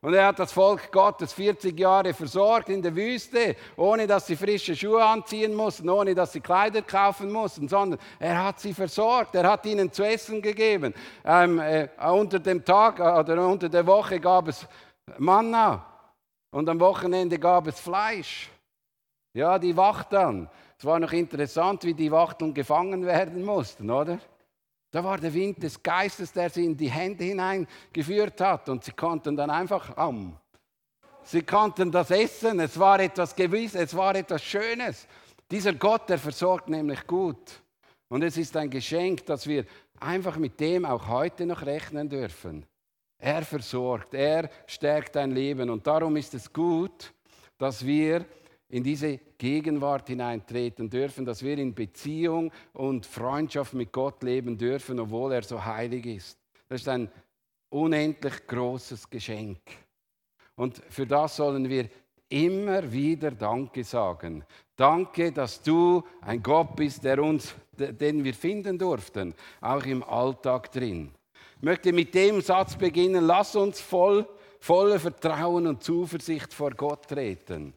Und 0.00 0.14
er 0.14 0.28
hat 0.28 0.38
das 0.38 0.50
Volk 0.50 0.90
Gottes 0.90 1.34
40 1.34 1.78
Jahre 1.78 2.14
versorgt 2.14 2.70
in 2.70 2.80
der 2.80 2.96
Wüste, 2.96 3.54
ohne 3.76 4.06
dass 4.06 4.28
sie 4.28 4.36
frische 4.36 4.74
Schuhe 4.74 5.04
anziehen 5.04 5.54
mussten, 5.54 5.90
ohne 5.90 6.14
dass 6.14 6.32
sie 6.32 6.40
Kleider 6.40 6.80
kaufen 6.80 7.30
mussten, 7.30 7.68
sondern 7.68 8.00
er 8.18 8.44
hat 8.44 8.60
sie 8.60 8.72
versorgt, 8.72 9.34
er 9.34 9.46
hat 9.46 9.66
ihnen 9.66 9.92
zu 9.92 10.04
essen 10.04 10.40
gegeben. 10.40 10.94
Ähm, 11.22 11.58
äh, 11.58 11.88
unter 12.10 12.38
dem 12.38 12.64
Tag 12.64 12.98
äh, 12.98 13.02
oder 13.02 13.46
unter 13.46 13.68
der 13.68 13.86
Woche 13.86 14.18
gab 14.18 14.48
es 14.48 14.66
Manna 15.18 15.86
und 16.50 16.68
am 16.68 16.80
Wochenende 16.80 17.38
gab 17.38 17.66
es 17.66 17.80
Fleisch. 17.80 18.50
Ja, 19.32 19.58
die 19.58 19.76
Wacht 19.76 20.12
dann. 20.12 20.48
Es 20.78 20.84
war 20.84 20.98
noch 20.98 21.12
interessant, 21.12 21.84
wie 21.84 21.94
die 21.94 22.10
Wachteln 22.10 22.54
gefangen 22.54 23.04
werden 23.04 23.44
mussten, 23.44 23.90
oder? 23.90 24.18
Da 24.90 25.04
war 25.04 25.18
der 25.18 25.32
Wind 25.32 25.62
des 25.62 25.80
Geistes, 25.82 26.32
der 26.32 26.50
sie 26.50 26.64
in 26.64 26.76
die 26.76 26.90
Hände 26.90 27.22
hineingeführt 27.22 28.40
hat 28.40 28.68
und 28.68 28.82
sie 28.82 28.92
konnten 28.92 29.36
dann 29.36 29.50
einfach 29.50 29.96
am. 29.96 30.36
Sie 31.22 31.42
konnten 31.42 31.92
das 31.92 32.10
essen, 32.10 32.58
es 32.60 32.78
war 32.78 32.98
etwas 32.98 33.36
Gewisses, 33.36 33.80
es 33.80 33.96
war 33.96 34.14
etwas 34.16 34.42
Schönes. 34.42 35.06
Dieser 35.50 35.74
Gott, 35.74 36.08
der 36.08 36.18
versorgt 36.18 36.68
nämlich 36.68 37.06
gut. 37.06 37.62
Und 38.08 38.22
es 38.22 38.36
ist 38.36 38.56
ein 38.56 38.70
Geschenk, 38.70 39.26
dass 39.26 39.46
wir 39.46 39.64
einfach 40.00 40.36
mit 40.36 40.58
dem 40.58 40.84
auch 40.84 41.06
heute 41.06 41.46
noch 41.46 41.62
rechnen 41.62 42.08
dürfen. 42.08 42.66
Er 43.20 43.42
versorgt, 43.42 44.14
er 44.14 44.48
stärkt 44.66 45.14
dein 45.14 45.30
Leben 45.32 45.68
und 45.68 45.86
darum 45.86 46.16
ist 46.16 46.32
es 46.34 46.50
gut, 46.50 47.12
dass 47.58 47.84
wir 47.84 48.24
in 48.70 48.82
diese 48.82 49.18
Gegenwart 49.36 50.08
hineintreten 50.08 50.88
dürfen, 50.88 51.24
dass 51.24 51.42
wir 51.42 51.58
in 51.58 51.74
Beziehung 51.74 52.50
und 52.72 53.04
Freundschaft 53.04 53.74
mit 53.74 53.92
Gott 53.92 54.22
leben 54.22 54.56
dürfen, 54.56 54.98
obwohl 54.98 55.32
er 55.32 55.42
so 55.42 55.62
heilig 55.62 56.06
ist. 56.06 56.38
Das 56.68 56.80
ist 56.80 56.88
ein 56.88 57.10
unendlich 57.68 58.46
großes 58.46 59.10
Geschenk. 59.10 59.60
Und 60.56 60.82
für 60.88 61.06
das 61.06 61.36
sollen 61.36 61.68
wir 61.68 61.88
immer 62.28 62.90
wieder 62.90 63.32
Danke 63.32 63.84
sagen. 63.84 64.44
Danke, 64.76 65.32
dass 65.32 65.60
du 65.62 66.02
ein 66.22 66.42
Gott 66.42 66.76
bist, 66.76 67.04
der 67.04 67.22
uns, 67.22 67.54
den 67.76 68.24
wir 68.24 68.34
finden 68.34 68.78
durften, 68.78 69.34
auch 69.60 69.84
im 69.84 70.02
Alltag 70.04 70.70
drin. 70.72 71.10
Ich 71.60 71.64
möchte 71.64 71.92
mit 71.92 72.14
dem 72.14 72.40
Satz 72.40 72.74
beginnen, 72.74 73.26
lass 73.26 73.54
uns 73.54 73.82
voll, 73.82 74.26
voller 74.60 74.98
Vertrauen 74.98 75.66
und 75.66 75.82
Zuversicht 75.82 76.54
vor 76.54 76.70
Gott 76.70 77.06
treten. 77.06 77.74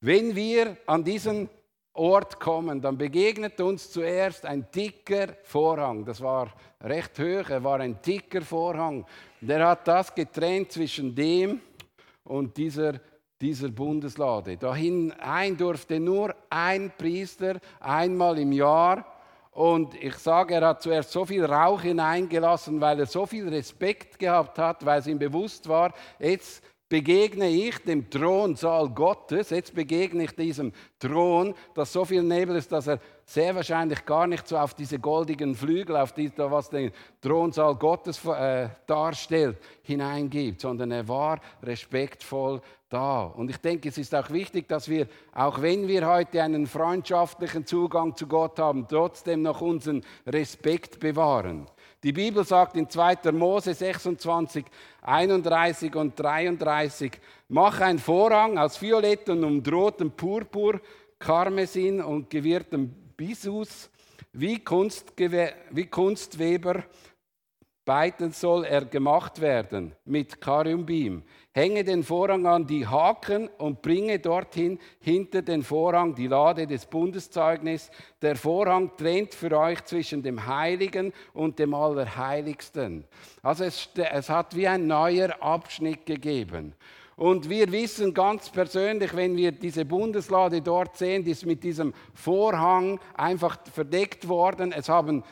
Wenn 0.00 0.34
wir 0.34 0.78
an 0.86 1.04
diesen 1.04 1.50
Ort 1.92 2.40
kommen, 2.40 2.80
dann 2.80 2.96
begegnet 2.96 3.60
uns 3.60 3.90
zuerst 3.90 4.46
ein 4.46 4.66
dicker 4.74 5.34
Vorhang. 5.42 6.06
Das 6.06 6.22
war 6.22 6.54
recht 6.80 7.18
hoch, 7.18 7.50
er 7.50 7.62
war 7.62 7.80
ein 7.80 8.00
dicker 8.00 8.40
Vorhang. 8.40 9.04
Der 9.42 9.68
hat 9.68 9.86
das 9.86 10.14
getrennt 10.14 10.72
zwischen 10.72 11.14
dem 11.14 11.60
und 12.24 12.56
dieser, 12.56 12.94
dieser 13.38 13.68
Bundeslade. 13.68 14.56
Dahin 14.56 15.12
ein 15.12 15.54
durfte 15.54 16.00
nur 16.00 16.34
ein 16.48 16.90
Priester 16.96 17.60
einmal 17.78 18.38
im 18.38 18.52
Jahr. 18.52 19.17
Und 19.58 20.00
ich 20.00 20.14
sage, 20.14 20.54
er 20.54 20.68
hat 20.68 20.82
zuerst 20.82 21.10
so 21.10 21.24
viel 21.24 21.44
Rauch 21.44 21.82
hineingelassen, 21.82 22.80
weil 22.80 23.00
er 23.00 23.06
so 23.06 23.26
viel 23.26 23.48
Respekt 23.48 24.16
gehabt 24.16 24.56
hat, 24.56 24.86
weil 24.86 25.00
es 25.00 25.08
ihm 25.08 25.18
bewusst 25.18 25.68
war, 25.68 25.92
jetzt 26.20 26.62
begegne 26.88 27.48
ich 27.48 27.76
dem 27.78 28.08
Thronsaal 28.08 28.88
Gottes, 28.88 29.50
jetzt 29.50 29.74
begegne 29.74 30.22
ich 30.22 30.30
diesem 30.36 30.72
Thron, 31.00 31.56
dass 31.74 31.92
so 31.92 32.04
viel 32.04 32.22
Nebel 32.22 32.54
ist, 32.54 32.70
dass 32.70 32.86
er 32.86 33.00
sehr 33.24 33.52
wahrscheinlich 33.56 34.06
gar 34.06 34.28
nicht 34.28 34.46
so 34.46 34.56
auf 34.56 34.74
diese 34.74 35.00
goldigen 35.00 35.56
Flügel, 35.56 35.96
auf 35.96 36.12
die, 36.12 36.30
was 36.36 36.70
den 36.70 36.92
Thronsaal 37.20 37.74
Gottes 37.74 38.24
äh, 38.26 38.68
darstellt, 38.86 39.58
hineingibt, 39.82 40.60
sondern 40.60 40.92
er 40.92 41.08
war 41.08 41.40
respektvoll 41.64 42.62
da. 42.88 43.22
Und 43.22 43.50
ich 43.50 43.58
denke, 43.58 43.88
es 43.88 43.98
ist 43.98 44.14
auch 44.14 44.30
wichtig, 44.30 44.68
dass 44.68 44.88
wir, 44.88 45.08
auch 45.32 45.60
wenn 45.60 45.88
wir 45.88 46.06
heute 46.06 46.42
einen 46.42 46.66
freundschaftlichen 46.66 47.66
Zugang 47.66 48.16
zu 48.16 48.26
Gott 48.26 48.58
haben, 48.58 48.86
trotzdem 48.88 49.42
noch 49.42 49.60
unseren 49.60 50.04
Respekt 50.26 51.00
bewahren. 51.00 51.66
Die 52.02 52.12
Bibel 52.12 52.44
sagt 52.44 52.76
in 52.76 52.88
2. 52.88 53.32
Mose 53.32 53.74
26, 53.74 54.64
31 55.02 55.94
und 55.96 56.18
33, 56.18 57.12
mach 57.48 57.80
einen 57.80 57.98
Vorhang 57.98 58.56
aus 58.56 58.80
violettem 58.80 59.44
und 59.44 59.70
rotem 59.70 60.12
Purpur, 60.12 60.80
Karmesin 61.18 62.00
und 62.00 62.30
gewirrtem 62.30 62.94
Bisus, 63.16 63.90
wie, 64.32 64.62
wie 65.70 65.86
Kunstweber 65.86 66.84
beiden 67.84 68.32
soll 68.32 68.64
er 68.64 68.84
gemacht 68.84 69.40
werden 69.40 69.92
mit 70.04 70.40
Karumbim. 70.40 71.22
Hänge 71.58 71.82
den 71.82 72.04
Vorhang 72.04 72.46
an 72.46 72.68
die 72.68 72.86
Haken 72.86 73.48
und 73.58 73.82
bringe 73.82 74.20
dorthin 74.20 74.78
hinter 75.00 75.42
den 75.42 75.64
Vorhang 75.64 76.14
die 76.14 76.28
Lade 76.28 76.68
des 76.68 76.86
Bundeszeugnis. 76.86 77.90
Der 78.22 78.36
Vorhang 78.36 78.96
trennt 78.96 79.34
für 79.34 79.58
euch 79.58 79.84
zwischen 79.84 80.22
dem 80.22 80.46
Heiligen 80.46 81.12
und 81.34 81.58
dem 81.58 81.74
Allerheiligsten. 81.74 83.04
Also 83.42 83.64
es, 83.64 83.88
es 83.96 84.30
hat 84.30 84.54
wie 84.54 84.68
ein 84.68 84.86
neuer 84.86 85.42
Abschnitt 85.42 86.06
gegeben. 86.06 86.74
Und 87.18 87.50
wir 87.50 87.72
wissen 87.72 88.14
ganz 88.14 88.48
persönlich, 88.48 89.14
wenn 89.16 89.36
wir 89.36 89.50
diese 89.50 89.84
Bundeslade 89.84 90.62
dort 90.62 90.96
sehen, 90.96 91.24
die 91.24 91.32
ist 91.32 91.44
mit 91.44 91.64
diesem 91.64 91.92
Vorhang 92.14 93.00
einfach 93.14 93.58
verdeckt 93.74 94.28
worden. 94.28 94.70
Es 94.70 94.88
haben 94.88 95.24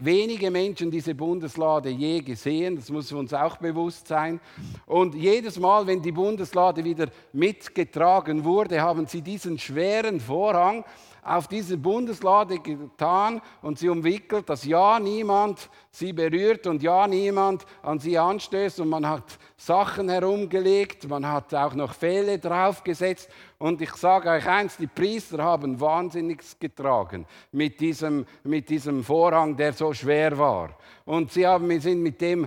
wenige 0.00 0.50
Menschen 0.50 0.90
diese 0.90 1.14
Bundeslade 1.14 1.88
je 1.88 2.20
gesehen, 2.20 2.76
das 2.76 2.90
muss 2.90 3.10
uns 3.10 3.32
auch 3.32 3.56
bewusst 3.56 4.06
sein. 4.06 4.38
Und 4.84 5.14
jedes 5.14 5.58
Mal, 5.58 5.86
wenn 5.86 6.02
die 6.02 6.12
Bundeslade 6.12 6.84
wieder 6.84 7.06
mitgetragen 7.32 8.44
wurde, 8.44 8.82
haben 8.82 9.06
sie 9.06 9.22
diesen 9.22 9.58
schweren 9.58 10.20
Vorhang 10.20 10.84
auf 11.24 11.48
diese 11.48 11.78
Bundeslade 11.78 12.58
getan 12.58 13.40
und 13.62 13.78
sie 13.78 13.88
umwickelt, 13.88 14.48
dass 14.48 14.64
ja 14.64 15.00
niemand 15.00 15.70
sie 15.90 16.12
berührt 16.12 16.66
und 16.66 16.82
ja 16.82 17.06
niemand 17.06 17.64
an 17.82 17.98
sie 17.98 18.18
anstößt. 18.18 18.80
Und 18.80 18.90
man 18.90 19.08
hat 19.08 19.38
Sachen 19.56 20.08
herumgelegt, 20.08 21.08
man 21.08 21.26
hat 21.26 21.54
auch 21.54 21.74
noch 21.74 21.94
Pfähle 21.94 22.38
draufgesetzt. 22.38 23.30
Und 23.58 23.80
ich 23.80 23.94
sage 23.94 24.28
euch 24.28 24.46
eins, 24.46 24.76
die 24.76 24.86
Priester 24.86 25.42
haben 25.42 25.80
Wahnsinniges 25.80 26.58
getragen 26.58 27.24
mit 27.52 27.80
diesem, 27.80 28.26
mit 28.42 28.68
diesem 28.68 29.02
Vorhang, 29.02 29.56
der 29.56 29.72
so 29.72 29.92
schwer 29.94 30.36
war. 30.36 30.76
Und 31.06 31.32
sie 31.32 31.46
haben, 31.46 31.80
sind 31.80 32.02
mit 32.02 32.20
dem 32.20 32.46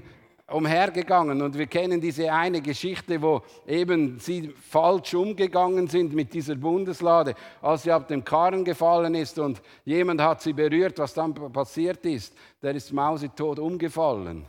umhergegangen 0.50 1.42
und 1.42 1.58
wir 1.58 1.68
kennen 1.68 2.00
diese 2.00 2.32
eine 2.32 2.62
Geschichte, 2.62 3.22
wo 3.22 3.42
eben 3.66 4.18
sie 4.18 4.54
falsch 4.70 5.14
umgegangen 5.14 5.88
sind 5.88 6.14
mit 6.14 6.34
dieser 6.34 6.56
Bundeslade, 6.56 7.36
als 7.62 7.84
sie 7.84 7.92
ab 7.92 8.08
dem 8.08 8.24
Karren 8.24 8.64
gefallen 8.64 9.14
ist 9.16 9.38
und 9.40 9.62
jemand 9.84 10.22
hat 10.22 10.42
sie 10.42 10.54
berührt, 10.54 11.00
was 11.00 11.14
dann 11.14 11.34
passiert 11.34 12.06
ist, 12.06 12.34
der 12.62 12.76
ist 12.76 12.94
mausetot 12.94 13.60
umgefallen. 13.60 14.46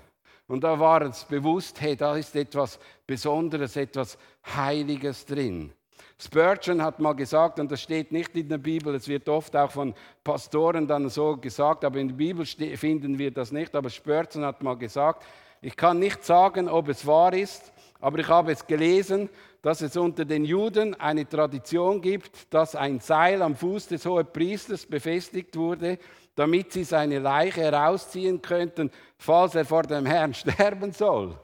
Und 0.47 0.63
da 0.63 0.79
war 0.79 1.03
es 1.03 1.25
bewusst, 1.25 1.81
hey, 1.81 1.97
da 1.97 2.17
ist 2.17 2.35
etwas 2.37 2.79
Besonderes, 3.07 3.77
etwas 3.77 4.17
Heiliges 4.57 5.27
drin. 5.27 5.73
Spurgeon 6.21 6.83
hat 6.83 7.01
mal 7.01 7.13
gesagt, 7.13 7.61
und 7.61 7.71
das 7.71 7.83
steht 7.83 8.13
nicht 8.13 8.35
in 8.35 8.49
der 8.49 8.59
Bibel, 8.59 8.95
es 8.95 9.07
wird 9.09 9.29
oft 9.29 9.55
auch 9.55 9.71
von 9.71 9.95
Pastoren 10.25 10.87
dann 10.87 11.09
so 11.09 11.37
gesagt, 11.37 11.85
aber 11.85 11.99
in 11.99 12.09
der 12.09 12.15
Bibel 12.15 12.47
finden 12.47 13.19
wir 13.19 13.31
das 13.31 13.53
nicht, 13.53 13.75
aber 13.75 13.91
Spurgeon 13.91 14.45
hat 14.45 14.63
mal 14.63 14.77
gesagt, 14.77 15.25
ich 15.61 15.77
kann 15.77 15.99
nicht 15.99 16.25
sagen, 16.25 16.69
ob 16.69 16.89
es 16.89 17.07
wahr 17.07 17.33
ist, 17.33 17.73
aber 18.01 18.19
ich 18.19 18.29
habe 18.29 18.53
es 18.53 18.67
gelesen, 18.67 19.29
dass 19.63 19.81
es 19.81 19.97
unter 19.97 20.25
den 20.25 20.45
Juden 20.45 20.95
eine 20.95 21.29
Tradition 21.29 22.01
gibt, 22.01 22.53
dass 22.55 22.77
ein 22.77 23.01
Seil 23.01 23.43
am 23.43 23.57
Fuß 23.57 23.89
des 23.89 24.07
Hohepriesters 24.07 24.87
befestigt 24.87 25.57
wurde, 25.57 25.99
damit 26.37 26.73
sie 26.73 26.85
seine 26.85 27.19
Leiche 27.19 27.63
herausziehen 27.63 28.41
könnten, 28.41 28.91
falls 29.17 29.57
er 29.57 29.65
vor 29.65 29.83
dem 29.83 30.07
Herrn 30.07 30.35
sterben 30.35 30.93
soll. 30.93 31.37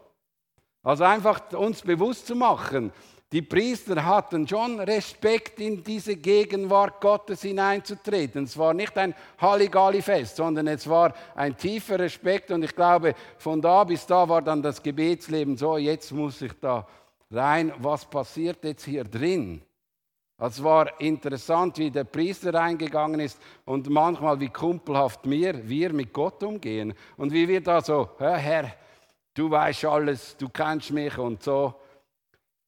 Also 0.84 1.04
einfach 1.04 1.52
uns 1.52 1.82
bewusst 1.82 2.26
zu 2.26 2.36
machen, 2.36 2.92
die 3.32 3.42
Priester 3.42 4.04
hatten 4.04 4.46
schon 4.46 4.78
Respekt, 4.78 5.58
in 5.58 5.82
diese 5.82 6.16
Gegenwart 6.16 7.00
Gottes 7.00 7.42
hineinzutreten. 7.42 8.44
Es 8.44 8.56
war 8.56 8.74
nicht 8.74 8.96
ein 8.96 9.14
Halligalli-Fest, 9.40 10.36
sondern 10.36 10.68
es 10.68 10.88
war 10.88 11.12
ein 11.34 11.56
tiefer 11.56 11.98
Respekt. 11.98 12.52
Und 12.52 12.62
ich 12.62 12.74
glaube, 12.74 13.14
von 13.38 13.60
da 13.60 13.82
bis 13.82 14.06
da 14.06 14.28
war 14.28 14.40
dann 14.40 14.62
das 14.62 14.80
Gebetsleben 14.80 15.56
so, 15.56 15.76
jetzt 15.76 16.12
muss 16.12 16.40
ich 16.42 16.52
da 16.60 16.86
rein. 17.30 17.72
Was 17.78 18.04
passiert 18.04 18.62
jetzt 18.62 18.84
hier 18.84 19.02
drin? 19.02 19.62
Es 20.38 20.62
war 20.62 21.00
interessant, 21.00 21.78
wie 21.78 21.90
der 21.90 22.04
Priester 22.04 22.52
reingegangen 22.52 23.20
ist 23.20 23.40
und 23.64 23.88
manchmal 23.88 24.38
wie 24.40 24.48
kumpelhaft 24.48 25.28
wir, 25.30 25.68
wir 25.68 25.92
mit 25.92 26.12
Gott 26.12 26.42
umgehen. 26.42 26.92
Und 27.16 27.32
wie 27.32 27.48
wir 27.48 27.60
da 27.60 27.80
so, 27.80 28.10
Herr, 28.18 28.74
du 29.32 29.50
weißt 29.50 29.84
alles, 29.86 30.36
du 30.36 30.48
kennst 30.48 30.90
mich 30.90 31.16
und 31.18 31.42
so. 31.42 31.74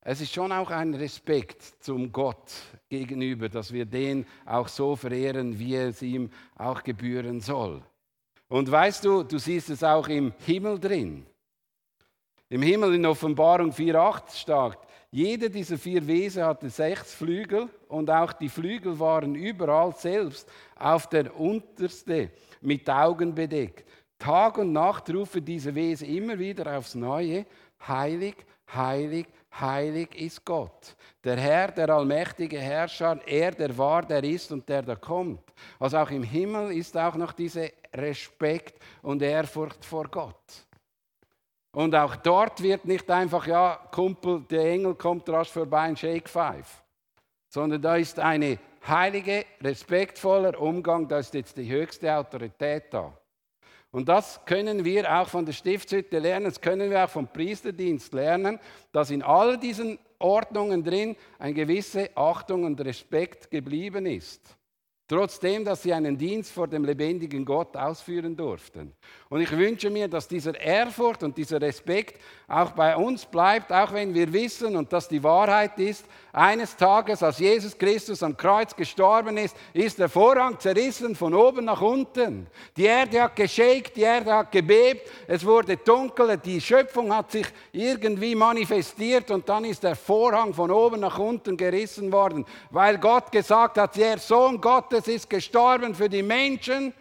Es 0.08 0.20
ist 0.20 0.32
schon 0.32 0.52
auch 0.52 0.70
ein 0.70 0.94
Respekt 0.94 1.60
zum 1.80 2.12
Gott 2.12 2.52
gegenüber, 2.88 3.48
dass 3.48 3.72
wir 3.72 3.84
den 3.84 4.24
auch 4.44 4.68
so 4.68 4.94
verehren, 4.94 5.58
wie 5.58 5.74
es 5.74 6.00
ihm 6.00 6.30
auch 6.54 6.84
gebühren 6.84 7.40
soll. 7.40 7.82
Und 8.46 8.70
weißt 8.70 9.04
du, 9.04 9.24
du 9.24 9.36
siehst 9.38 9.68
es 9.68 9.82
auch 9.82 10.06
im 10.06 10.32
Himmel 10.46 10.78
drin. 10.78 11.26
Im 12.48 12.62
Himmel 12.62 12.94
in 12.94 13.04
Offenbarung 13.04 13.72
4.8 13.72 14.46
sagt, 14.46 14.86
jeder 15.10 15.48
dieser 15.48 15.76
vier 15.76 16.06
Wesen 16.06 16.44
hatte 16.44 16.70
sechs 16.70 17.12
Flügel 17.12 17.68
und 17.88 18.08
auch 18.08 18.32
die 18.32 18.48
Flügel 18.48 19.00
waren 19.00 19.34
überall 19.34 19.92
selbst 19.92 20.48
auf 20.76 21.08
der 21.08 21.36
unterste 21.36 22.30
mit 22.60 22.88
Augen 22.88 23.34
bedeckt. 23.34 23.84
Tag 24.20 24.58
und 24.58 24.72
Nacht 24.72 25.12
rufen 25.12 25.44
diese 25.44 25.74
Wesen 25.74 26.08
immer 26.08 26.38
wieder 26.38 26.78
aufs 26.78 26.94
Neue, 26.94 27.44
heilig, 27.88 28.36
heilig, 28.72 29.26
heilig 29.60 30.14
ist 30.14 30.44
Gott. 30.44 30.96
Der 31.24 31.36
Herr, 31.36 31.72
der 31.72 31.90
allmächtige 31.90 32.58
Herrscher, 32.58 33.18
er, 33.26 33.52
der 33.52 33.76
war, 33.76 34.02
der 34.02 34.22
ist 34.24 34.52
und 34.52 34.68
der 34.68 34.82
da 34.82 34.96
kommt. 34.96 35.42
Also 35.78 35.98
auch 35.98 36.10
im 36.10 36.22
Himmel 36.22 36.72
ist 36.72 36.96
auch 36.96 37.14
noch 37.14 37.32
diese 37.32 37.72
Respekt 37.94 38.82
und 39.02 39.22
Ehrfurcht 39.22 39.84
vor 39.84 40.04
Gott. 40.08 40.66
Und 41.72 41.94
auch 41.94 42.16
dort 42.16 42.62
wird 42.62 42.86
nicht 42.86 43.10
einfach, 43.10 43.46
ja, 43.46 43.78
Kumpel, 43.90 44.44
der 44.48 44.64
Engel 44.72 44.94
kommt 44.94 45.28
rasch 45.28 45.50
vorbei, 45.50 45.80
ein 45.82 45.96
Shake 45.96 46.28
Five. 46.28 46.82
Sondern 47.48 47.82
da 47.82 47.96
ist 47.96 48.18
eine 48.18 48.58
heilige, 48.86 49.44
respektvoller 49.60 50.58
Umgang, 50.60 51.06
da 51.06 51.18
ist 51.18 51.34
jetzt 51.34 51.56
die 51.56 51.68
höchste 51.68 52.14
Autorität 52.14 52.84
da. 52.90 53.12
Und 53.90 54.08
das 54.08 54.44
können 54.44 54.84
wir 54.84 55.20
auch 55.20 55.28
von 55.28 55.46
der 55.46 55.52
Stiftshütte 55.52 56.18
lernen, 56.18 56.46
das 56.46 56.60
können 56.60 56.90
wir 56.90 57.04
auch 57.04 57.10
vom 57.10 57.28
Priesterdienst 57.28 58.12
lernen, 58.12 58.58
dass 58.92 59.10
in 59.10 59.22
all 59.22 59.58
diesen 59.58 59.98
Ordnungen 60.18 60.82
drin 60.82 61.16
eine 61.38 61.54
gewisse 61.54 62.14
Achtung 62.16 62.64
und 62.64 62.80
Respekt 62.80 63.50
geblieben 63.50 64.06
ist. 64.06 64.56
Trotzdem, 65.08 65.64
dass 65.64 65.84
sie 65.84 65.94
einen 65.94 66.18
Dienst 66.18 66.50
vor 66.50 66.66
dem 66.66 66.84
lebendigen 66.84 67.44
Gott 67.44 67.76
ausführen 67.76 68.36
durften. 68.36 68.92
Und 69.28 69.40
ich 69.40 69.50
wünsche 69.50 69.90
mir, 69.90 70.06
dass 70.06 70.28
dieser 70.28 70.58
Ehrfurcht 70.58 71.24
und 71.24 71.36
dieser 71.36 71.60
Respekt 71.60 72.20
auch 72.46 72.70
bei 72.70 72.96
uns 72.96 73.26
bleibt, 73.26 73.72
auch 73.72 73.92
wenn 73.92 74.14
wir 74.14 74.32
wissen 74.32 74.76
und 74.76 74.92
dass 74.92 75.08
die 75.08 75.22
Wahrheit 75.22 75.76
ist, 75.80 76.04
eines 76.32 76.76
Tages, 76.76 77.24
als 77.24 77.40
Jesus 77.40 77.76
Christus 77.76 78.22
am 78.22 78.36
Kreuz 78.36 78.76
gestorben 78.76 79.36
ist, 79.36 79.56
ist 79.72 79.98
der 79.98 80.08
Vorhang 80.08 80.60
zerrissen 80.60 81.16
von 81.16 81.34
oben 81.34 81.64
nach 81.64 81.80
unten. 81.80 82.46
Die 82.76 82.84
Erde 82.84 83.22
hat 83.22 83.34
geschakt, 83.34 83.96
die 83.96 84.02
Erde 84.02 84.32
hat 84.32 84.52
gebebt, 84.52 85.10
es 85.26 85.44
wurde 85.44 85.76
dunkel, 85.76 86.36
die 86.36 86.60
Schöpfung 86.60 87.12
hat 87.12 87.32
sich 87.32 87.46
irgendwie 87.72 88.36
manifestiert 88.36 89.32
und 89.32 89.48
dann 89.48 89.64
ist 89.64 89.82
der 89.82 89.96
Vorhang 89.96 90.54
von 90.54 90.70
oben 90.70 91.00
nach 91.00 91.18
unten 91.18 91.56
gerissen 91.56 92.12
worden, 92.12 92.44
weil 92.70 92.98
Gott 92.98 93.32
gesagt 93.32 93.78
hat, 93.78 93.96
der 93.96 94.18
Sohn 94.18 94.60
Gottes 94.60 95.08
ist 95.08 95.28
gestorben 95.28 95.96
für 95.96 96.08
die 96.08 96.22
Menschen. 96.22 96.94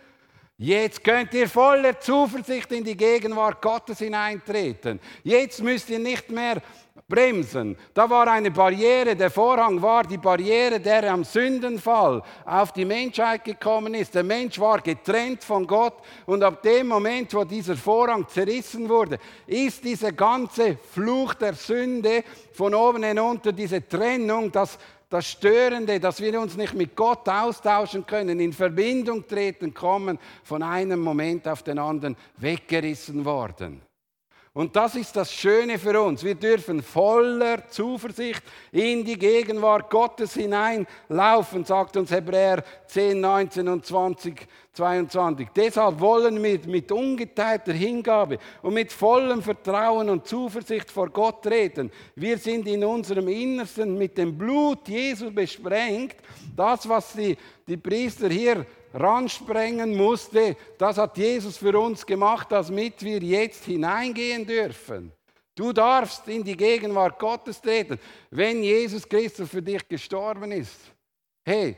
Jetzt 0.57 1.03
könnt 1.03 1.33
ihr 1.33 1.49
voller 1.49 1.99
Zuversicht 1.99 2.71
in 2.71 2.85
die 2.85 2.95
Gegenwart 2.95 3.61
Gottes 3.61 3.99
hineintreten. 3.99 5.01
Jetzt 5.21 5.61
müsst 5.61 5.89
ihr 5.89 5.99
nicht 5.99 6.31
mehr 6.31 6.61
bremsen. 7.09 7.77
Da 7.93 8.09
war 8.09 8.27
eine 8.27 8.49
Barriere, 8.51 9.17
der 9.17 9.29
Vorhang 9.29 9.81
war 9.81 10.03
die 10.03 10.17
Barriere, 10.17 10.79
der 10.79 11.11
am 11.11 11.25
Sündenfall 11.25 12.23
auf 12.45 12.71
die 12.71 12.85
Menschheit 12.85 13.43
gekommen 13.43 13.93
ist. 13.93 14.15
Der 14.15 14.23
Mensch 14.23 14.57
war 14.57 14.79
getrennt 14.79 15.43
von 15.43 15.67
Gott 15.67 15.97
und 16.25 16.41
ab 16.41 16.61
dem 16.61 16.87
Moment, 16.87 17.33
wo 17.33 17.43
dieser 17.43 17.75
Vorhang 17.75 18.25
zerrissen 18.27 18.87
wurde, 18.87 19.19
ist 19.45 19.83
diese 19.83 20.13
ganze 20.13 20.77
Fluch 20.77 21.33
der 21.33 21.53
Sünde 21.53 22.23
von 22.53 22.73
oben 22.73 23.03
hinunter, 23.03 23.51
diese 23.51 23.85
Trennung, 23.85 24.51
das 24.51 24.79
das 25.09 25.27
Störende, 25.27 25.99
dass 25.99 26.19
wir 26.19 26.39
uns 26.39 26.57
nicht 26.57 26.73
mit 26.73 26.95
Gott 26.95 27.27
austauschen 27.29 28.05
können, 28.05 28.39
in 28.39 28.53
Verbindung 28.53 29.27
treten 29.27 29.73
kommen, 29.73 30.19
von 30.43 30.63
einem 30.63 30.99
Moment 30.99 31.47
auf 31.47 31.63
den 31.63 31.79
anderen 31.79 32.15
weggerissen 32.37 33.25
worden. 33.25 33.81
Und 34.55 34.77
das 34.77 34.95
ist 34.95 35.13
das 35.17 35.33
Schöne 35.33 35.77
für 35.77 36.01
uns. 36.01 36.23
Wir 36.23 36.35
dürfen 36.35 36.81
voller 36.81 37.67
Zuversicht 37.67 38.41
in 38.71 39.03
die 39.03 39.19
Gegenwart 39.19 39.89
Gottes 39.89 40.33
hineinlaufen, 40.33 41.65
sagt 41.65 41.97
uns 41.97 42.09
Hebräer 42.09 42.63
10, 42.87 43.19
19 43.19 43.67
und 43.67 43.85
20, 43.85 44.47
22. 44.75 45.47
Deshalb 45.55 45.99
wollen 45.99 46.41
wir 46.43 46.59
mit 46.67 46.91
ungeteilter 46.91 47.73
Hingabe 47.73 48.37
und 48.61 48.73
mit 48.73 48.91
vollem 48.91 49.41
Vertrauen 49.41 50.09
und 50.09 50.27
Zuversicht 50.27 50.91
vor 50.91 51.09
Gott 51.09 51.43
treten. 51.43 51.91
Wir 52.15 52.37
sind 52.37 52.67
in 52.67 52.83
unserem 52.83 53.27
Innersten 53.27 53.97
mit 53.97 54.17
dem 54.17 54.37
Blut 54.37 54.87
Jesu 54.87 55.31
besprengt. 55.31 56.15
Das, 56.55 56.87
was 56.87 57.13
die, 57.13 57.37
die 57.67 57.77
Priester 57.77 58.29
hier 58.29 58.65
ransprengen 58.93 59.95
musste, 59.95 60.55
das 60.77 60.97
hat 60.97 61.17
Jesus 61.17 61.57
für 61.57 61.77
uns 61.79 62.05
gemacht, 62.05 62.47
damit 62.51 63.01
wir 63.03 63.19
jetzt 63.19 63.65
hineingehen 63.65 64.45
dürfen. 64.45 65.11
Du 65.55 65.71
darfst 65.71 66.27
in 66.27 66.43
die 66.43 66.57
Gegenwart 66.57 67.17
Gottes 67.17 67.61
treten, 67.61 67.97
wenn 68.29 68.61
Jesus 68.61 69.07
Christus 69.07 69.49
für 69.49 69.61
dich 69.61 69.87
gestorben 69.87 70.51
ist. 70.51 70.75
Hey, 71.45 71.77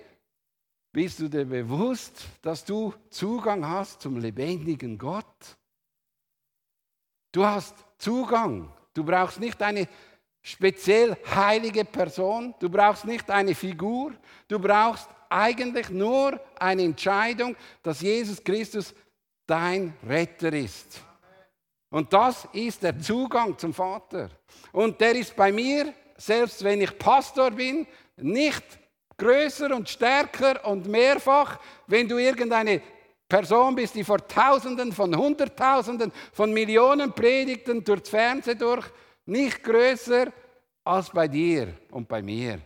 bist 0.98 1.20
du 1.20 1.30
dir 1.30 1.46
bewusst, 1.46 2.26
dass 2.42 2.66
du 2.66 2.92
Zugang 3.12 3.64
hast 3.64 4.02
zum 4.02 4.18
lebendigen 4.18 4.98
Gott? 4.98 5.56
Du 7.32 7.46
hast 7.46 7.76
Zugang. 8.00 8.74
Du 8.96 9.04
brauchst 9.04 9.40
nicht 9.40 9.62
eine 9.62 9.88
speziell 10.42 11.16
heilige 11.36 11.86
Person, 11.86 12.56
du 12.60 12.68
brauchst 12.68 13.06
nicht 13.06 13.30
eine 13.30 13.54
Figur, 13.54 14.16
du 14.48 14.58
brauchst 14.58 15.08
eigentlich 15.30 15.88
nur 15.92 16.42
eine 16.58 16.82
Entscheidung, 16.82 17.56
dass 17.84 18.02
Jesus 18.02 18.44
Christus 18.44 18.96
dein 19.46 19.94
Retter 20.04 20.52
ist. 20.52 21.00
Und 21.92 22.12
das 22.12 22.48
ist 22.54 22.82
der 22.82 23.00
Zugang 23.00 23.56
zum 23.56 23.72
Vater. 23.72 24.32
Und 24.72 25.00
der 25.00 25.16
ist 25.16 25.36
bei 25.36 25.52
mir, 25.52 25.94
selbst 26.16 26.64
wenn 26.64 26.82
ich 26.82 26.98
Pastor 26.98 27.52
bin, 27.52 27.86
nicht 28.16 28.64
größer 29.17 29.75
und 29.75 29.89
stärker 29.89 30.65
und 30.65 30.88
mehrfach, 30.88 31.60
wenn 31.88 32.08
du 32.08 32.17
irgendeine 32.17 32.82
Person 33.27 33.75
bist, 33.75 33.95
die 33.95 34.03
vor 34.03 34.25
Tausenden, 34.25 34.93
von 34.93 35.15
Hunderttausenden, 35.15 36.12
von 36.32 36.53
Millionen 36.53 37.12
Predigten 37.12 37.84
durchs 37.84 38.10
Fernsehen 38.10 38.60
durch, 38.60 38.86
nicht 39.25 39.63
größer 39.63 40.32
als 40.84 41.10
bei 41.10 41.27
dir 41.27 41.73
und 41.91 42.08
bei 42.08 42.21
mir. 42.21 42.60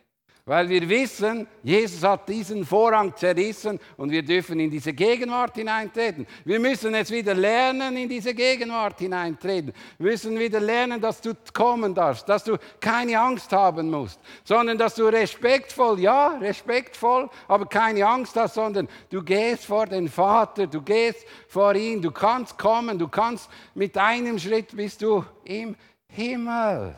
Weil 0.46 0.68
wir 0.70 0.90
wissen, 0.90 1.48
Jesus 1.62 2.02
hat 2.04 2.28
diesen 2.28 2.66
Vorhang 2.66 3.16
zerrissen 3.16 3.80
und 3.96 4.10
wir 4.10 4.24
dürfen 4.24 4.60
in 4.60 4.72
diese 4.72 4.92
Gegenwart 4.92 5.56
hineintreten. 5.56 6.26
Wir 6.46 6.60
müssen 6.60 6.96
jetzt 6.96 7.12
wieder 7.12 7.36
lernen, 7.36 7.96
in 7.96 8.10
diese 8.10 8.34
Gegenwart 8.34 8.98
hineintreten. 8.98 9.72
Wir 10.00 10.12
müssen 10.12 10.40
wieder 10.40 10.60
lernen, 10.60 11.00
dass 11.00 11.22
du 11.22 11.34
kommen 11.54 11.94
darfst, 11.94 12.28
dass 12.28 12.44
du 12.44 12.58
keine 12.80 13.20
Angst 13.20 13.52
haben 13.52 13.92
musst, 13.92 14.20
sondern 14.44 14.80
dass 14.80 14.96
du 14.96 15.06
respektvoll, 15.06 16.00
ja, 16.00 16.30
respektvoll, 16.40 17.30
aber 17.48 17.68
keine 17.68 18.08
Angst 18.08 18.36
hast, 18.36 18.56
sondern 18.56 18.88
du 19.12 19.22
gehst 19.22 19.66
vor 19.66 19.86
den 19.86 20.10
Vater, 20.10 20.66
du 20.66 20.82
gehst 20.82 21.24
vor 21.48 21.76
ihn, 21.76 22.02
du 22.02 22.10
kannst 22.10 22.58
kommen, 22.58 22.98
du 22.98 23.08
kannst 23.08 23.48
mit 23.76 23.96
einem 23.96 24.40
Schritt 24.40 24.76
bist 24.76 25.04
du 25.04 25.24
im 25.44 25.76
Himmel. 26.08 26.96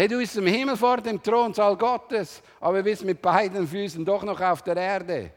Hey, 0.00 0.08
du 0.08 0.16
bist 0.16 0.34
im 0.38 0.46
Himmel 0.46 0.78
vor 0.78 0.96
dem 0.96 1.22
Thronsaal 1.22 1.76
Gottes, 1.76 2.40
aber 2.58 2.78
du 2.78 2.84
bist 2.84 3.04
mit 3.04 3.20
beiden 3.20 3.68
Füßen 3.68 4.02
doch 4.02 4.22
noch 4.22 4.40
auf 4.40 4.62
der 4.62 4.74
Erde. 4.74 5.30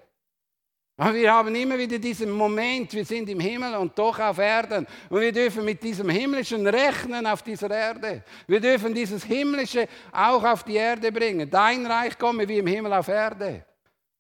Aber 0.96 1.14
wir 1.14 1.34
haben 1.34 1.54
immer 1.54 1.78
wieder 1.78 2.00
diesen 2.00 2.32
Moment, 2.32 2.94
wir 2.94 3.04
sind 3.04 3.28
im 3.28 3.42
Himmel 3.42 3.76
und 3.76 4.00
doch 4.00 4.18
auf 4.18 4.38
Erden. 4.38 4.88
Und 5.10 5.20
wir 5.20 5.34
dürfen 5.34 5.66
mit 5.66 5.84
diesem 5.84 6.08
Himmlischen 6.08 6.66
rechnen 6.66 7.28
auf 7.28 7.42
dieser 7.42 7.70
Erde. 7.72 8.24
Wir 8.48 8.62
dürfen 8.62 8.94
dieses 8.94 9.26
Himmlische 9.26 9.86
auch 10.14 10.46
auf 10.46 10.64
die 10.64 10.76
Erde 10.76 11.12
bringen. 11.12 11.50
Dein 11.50 11.86
Reich 11.86 12.18
komme 12.18 12.48
wie 12.48 12.60
im 12.60 12.68
Himmel 12.68 12.94
auf 12.94 13.10
Erde. 13.10 13.66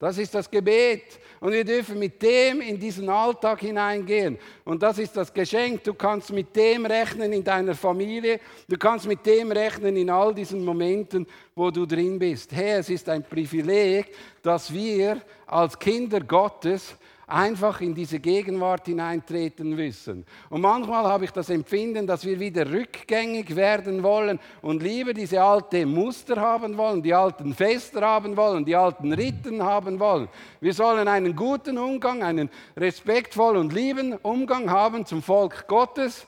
Das 0.03 0.17
ist 0.17 0.35
das 0.35 0.51
Gebet. 0.51 1.17
Und 1.39 1.53
wir 1.53 1.63
dürfen 1.63 1.97
mit 1.97 2.21
dem 2.21 2.59
in 2.59 2.77
diesen 2.77 3.07
Alltag 3.07 3.61
hineingehen. 3.61 4.37
Und 4.65 4.83
das 4.83 4.97
ist 4.97 5.15
das 5.15 5.33
Geschenk. 5.33 5.81
Du 5.85 5.93
kannst 5.93 6.29
mit 6.33 6.53
dem 6.53 6.85
rechnen 6.85 7.31
in 7.31 7.41
deiner 7.41 7.73
Familie. 7.73 8.41
Du 8.67 8.77
kannst 8.77 9.07
mit 9.07 9.25
dem 9.25 9.49
rechnen 9.53 9.95
in 9.95 10.09
all 10.09 10.35
diesen 10.35 10.65
Momenten, 10.65 11.25
wo 11.55 11.71
du 11.71 11.85
drin 11.85 12.19
bist. 12.19 12.51
Hey, 12.51 12.79
es 12.79 12.89
ist 12.89 13.07
ein 13.07 13.23
Privileg, 13.23 14.13
dass 14.41 14.73
wir 14.73 15.21
als 15.45 15.79
Kinder 15.79 16.19
Gottes 16.19 16.95
einfach 17.33 17.81
in 17.81 17.95
diese 17.95 18.19
Gegenwart 18.19 18.85
hineintreten 18.85 19.71
müssen. 19.71 20.23
Und 20.49 20.61
manchmal 20.61 21.05
habe 21.05 21.25
ich 21.25 21.31
das 21.31 21.49
Empfinden, 21.49 22.05
dass 22.05 22.23
wir 22.25 22.39
wieder 22.39 22.69
rückgängig 22.69 23.55
werden 23.55 24.03
wollen 24.03 24.39
und 24.61 24.83
lieber 24.83 25.13
diese 25.13 25.41
alte 25.41 25.85
Muster 25.85 26.39
haben 26.39 26.77
wollen, 26.77 27.01
die 27.01 27.13
alten 27.13 27.55
Fester 27.55 28.01
haben 28.01 28.37
wollen, 28.37 28.63
die 28.63 28.75
alten 28.75 29.11
Riten 29.11 29.63
haben 29.63 29.99
wollen. 29.99 30.29
Wir 30.61 30.73
sollen 30.73 31.07
einen 31.07 31.35
guten 31.35 31.77
Umgang, 31.77 32.21
einen 32.21 32.49
respektvollen 32.77 33.61
und 33.61 33.73
lieben 33.73 34.13
Umgang 34.21 34.69
haben 34.69 35.03
zum 35.05 35.23
Volk 35.23 35.67
Gottes, 35.67 36.27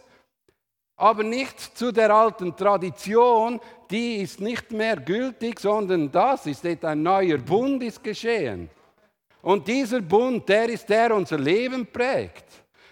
aber 0.96 1.24
nicht 1.24 1.78
zu 1.78 1.92
der 1.92 2.10
alten 2.10 2.56
Tradition, 2.56 3.60
die 3.92 4.16
ist 4.16 4.40
nicht 4.40 4.72
mehr 4.72 4.96
gültig, 4.96 5.60
sondern 5.60 6.12
das 6.12 6.48
ist 6.48 6.66
ein 6.66 7.04
neuer 7.04 7.38
Bund 7.38 7.84
ist 7.84 8.04
geschehen. 8.04 8.70
Und 9.46 9.68
dieser 9.68 10.02
Bund, 10.02 10.50
der 10.50 10.70
ist 10.70 10.90
der 10.90 11.16
unser 11.16 11.38
Leben 11.38 11.86
prägt. 11.86 12.46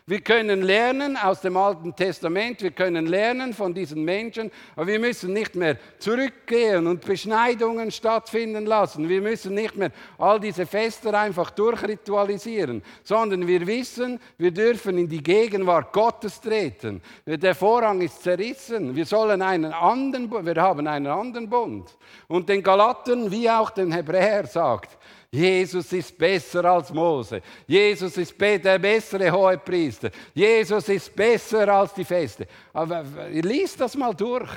Wir 0.05 0.21
können 0.21 0.61
lernen 0.61 1.17
aus 1.17 1.41
dem 1.41 1.57
Alten 1.57 1.95
Testament, 1.95 2.61
wir 2.61 2.69
können 2.69 3.07
lernen 3.07 3.53
von 3.53 3.73
diesen 3.73 4.03
Menschen, 4.03 4.51
aber 4.75 4.85
wir 4.85 4.99
müssen 4.99 5.33
nicht 5.33 5.55
mehr 5.55 5.77
zurückgehen 5.97 6.85
und 6.85 7.03
Beschneidungen 7.03 7.89
stattfinden 7.89 8.67
lassen. 8.67 9.09
Wir 9.09 9.19
müssen 9.19 9.55
nicht 9.55 9.75
mehr 9.75 9.89
all 10.19 10.39
diese 10.39 10.67
Feste 10.67 11.17
einfach 11.17 11.49
durchritualisieren, 11.49 12.83
sondern 13.01 13.47
wir 13.47 13.65
wissen, 13.65 14.19
wir 14.37 14.51
dürfen 14.51 14.99
in 14.99 15.09
die 15.09 15.23
Gegenwart 15.23 15.91
Gottes 15.91 16.39
treten. 16.39 17.01
Der 17.25 17.55
Vorhang 17.55 17.99
ist 18.01 18.21
zerrissen. 18.21 18.95
Wir 18.95 19.07
sollen 19.07 19.41
einen 19.41 19.73
anderen, 19.73 20.29
wir 20.45 20.61
haben 20.61 20.85
einen 20.85 21.07
anderen 21.07 21.49
Bund. 21.49 21.97
Und 22.27 22.47
den 22.47 22.61
Galaten 22.61 23.31
wie 23.31 23.49
auch 23.49 23.71
den 23.71 23.91
Hebräer 23.91 24.45
sagt, 24.45 24.99
Jesus 25.34 25.91
ist 25.91 26.15
besser 26.15 26.63
als 26.65 26.93
Mose. 26.93 27.41
Jesus 27.65 28.15
ist 28.17 28.39
der 28.39 28.78
bessere 28.78 29.32
Hohepriester. 29.32 30.12
Jesus 30.32 30.88
ist 30.89 31.15
besser 31.15 31.67
als 31.69 31.91
die 31.96 32.06
Feste. 32.06 32.46
Aber 32.72 33.04
liest 33.32 33.80
das 33.80 33.96
mal 33.96 34.13
durch. 34.13 34.52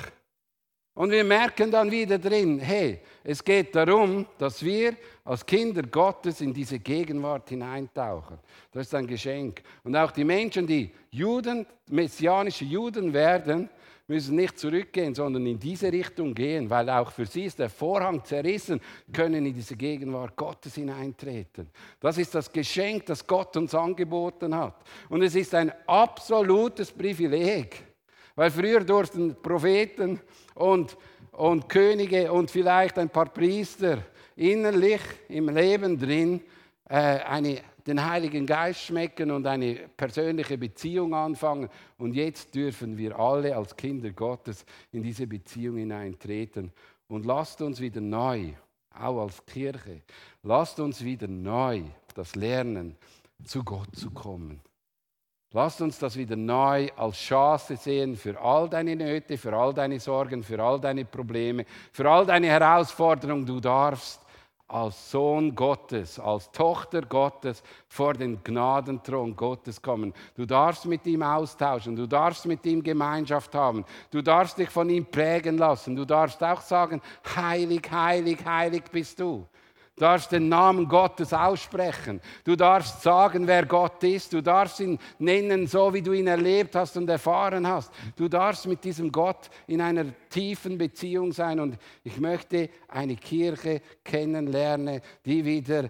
Und 0.97 1.11
wir 1.11 1.23
merken 1.23 1.69
dann 1.69 1.91
wieder 1.91 2.17
drin, 2.17 2.57
hey, 2.57 2.99
es 3.23 3.43
geht 3.43 3.75
darum, 3.75 4.25
dass 4.39 4.65
wir 4.65 4.95
als 5.25 5.45
Kinder 5.45 5.83
Gottes 5.83 6.41
in 6.41 6.51
diese 6.51 6.79
Gegenwart 6.79 7.49
hineintauchen. 7.49 8.39
Das 8.71 8.87
ist 8.87 8.95
ein 8.95 9.05
Geschenk. 9.05 9.61
Und 9.83 9.95
auch 9.95 10.09
die 10.09 10.23
Menschen, 10.23 10.65
die 10.65 10.89
Juden, 11.11 11.67
messianische 11.85 12.65
Juden 12.65 13.13
werden, 13.13 13.69
müssen 14.07 14.37
nicht 14.37 14.57
zurückgehen, 14.57 15.13
sondern 15.13 15.45
in 15.45 15.59
diese 15.59 15.91
Richtung 15.91 16.33
gehen, 16.33 16.67
weil 16.67 16.89
auch 16.89 17.11
für 17.11 17.27
sie 17.27 17.45
ist 17.45 17.59
der 17.59 17.69
Vorhang 17.69 18.25
zerrissen, 18.25 18.81
können 19.13 19.45
in 19.45 19.53
diese 19.53 19.75
Gegenwart 19.75 20.35
Gottes 20.35 20.73
hineintreten. 20.73 21.69
Das 21.99 22.17
ist 22.17 22.33
das 22.33 22.51
Geschenk, 22.51 23.05
das 23.05 23.27
Gott 23.27 23.55
uns 23.55 23.75
angeboten 23.75 24.55
hat. 24.55 24.81
Und 25.09 25.21
es 25.21 25.35
ist 25.35 25.53
ein 25.53 25.71
absolutes 25.85 26.91
Privileg, 26.91 27.83
weil 28.37 28.51
früher 28.51 28.81
durften 28.85 29.35
Propheten 29.41 30.21
und, 30.53 30.95
und 31.31 31.67
Könige 31.67 32.31
und 32.31 32.51
vielleicht 32.51 32.97
ein 32.99 33.09
paar 33.09 33.25
Priester 33.25 33.97
innerlich 34.35 35.01
im 35.27 35.49
Leben 35.49 35.99
drin 35.99 36.41
äh, 36.87 36.93
eine 36.93 37.61
den 37.87 38.05
Heiligen 38.05 38.45
Geist 38.45 38.81
schmecken 38.81 39.31
und 39.31 39.47
eine 39.47 39.75
persönliche 39.95 40.57
Beziehung 40.57 41.15
anfangen. 41.15 41.69
Und 41.97 42.13
jetzt 42.13 42.53
dürfen 42.53 42.97
wir 42.97 43.17
alle 43.17 43.55
als 43.55 43.75
Kinder 43.75 44.11
Gottes 44.11 44.65
in 44.91 45.01
diese 45.01 45.25
Beziehung 45.25 45.77
hineintreten. 45.77 46.71
Und 47.07 47.25
lasst 47.25 47.61
uns 47.61 47.79
wieder 47.79 48.01
neu, 48.01 48.51
auch 48.93 49.21
als 49.23 49.43
Kirche, 49.45 50.01
lasst 50.43 50.79
uns 50.79 51.03
wieder 51.03 51.27
neu 51.27 51.83
das 52.13 52.35
lernen, 52.35 52.97
zu 53.45 53.63
Gott 53.63 53.95
zu 53.95 54.11
kommen. 54.11 54.59
Lasst 55.53 55.79
uns 55.81 55.97
das 55.97 56.17
wieder 56.17 56.35
neu 56.35 56.89
als 56.97 57.15
Chance 57.17 57.77
sehen 57.77 58.17
für 58.17 58.39
all 58.39 58.69
deine 58.69 58.97
Nöte, 58.97 59.37
für 59.37 59.55
all 59.55 59.73
deine 59.73 59.97
Sorgen, 59.99 60.43
für 60.43 60.61
all 60.61 60.79
deine 60.79 61.05
Probleme, 61.05 61.65
für 61.93 62.09
all 62.09 62.25
deine 62.25 62.47
Herausforderungen. 62.47 63.45
Du 63.45 63.61
darfst 63.61 64.21
als 64.67 65.11
Sohn 65.11 65.55
Gottes, 65.55 66.19
als 66.19 66.51
Tochter 66.51 67.01
Gottes 67.01 67.63
vor 67.87 68.13
den 68.13 68.43
Gnadenthron 68.43 69.33
Gottes 69.33 69.81
kommen. 69.81 70.13
Du 70.35 70.45
darfst 70.45 70.85
mit 70.85 71.05
ihm 71.07 71.23
austauschen, 71.23 71.95
du 71.95 72.05
darfst 72.05 72.45
mit 72.45 72.65
ihm 72.65 72.83
Gemeinschaft 72.83 73.55
haben, 73.55 73.85
du 74.11 74.21
darfst 74.21 74.57
dich 74.57 74.69
von 74.69 74.89
ihm 74.89 75.05
prägen 75.05 75.57
lassen, 75.57 75.95
du 75.95 76.03
darfst 76.03 76.43
auch 76.43 76.59
sagen, 76.59 77.01
heilig, 77.33 77.89
heilig, 77.89 78.39
heilig 78.45 78.83
bist 78.91 79.21
du. 79.21 79.47
Du 79.97 80.01
darfst 80.01 80.31
den 80.31 80.47
Namen 80.47 80.87
Gottes 80.87 81.33
aussprechen. 81.33 82.21
Du 82.43 82.55
darfst 82.55 83.01
sagen, 83.01 83.47
wer 83.47 83.65
Gott 83.65 84.03
ist. 84.03 84.31
Du 84.31 84.43
darfst 84.43 84.79
ihn 84.79 84.99
nennen, 85.17 85.65
so 85.65 85.91
wie 85.91 86.03
du 86.03 86.13
ihn 86.13 86.27
erlebt 86.27 86.75
hast 86.75 86.97
und 86.97 87.09
erfahren 87.09 87.65
hast. 87.65 87.91
Du 88.15 88.27
darfst 88.27 88.67
mit 88.67 88.83
diesem 88.83 89.11
Gott 89.11 89.49
in 89.65 89.81
einer 89.81 90.05
tiefen 90.29 90.77
Beziehung 90.77 91.31
sein. 91.31 91.59
Und 91.59 91.79
ich 92.03 92.19
möchte 92.19 92.69
eine 92.87 93.15
Kirche 93.15 93.81
kennenlernen, 94.03 95.01
die 95.25 95.43
wieder 95.43 95.89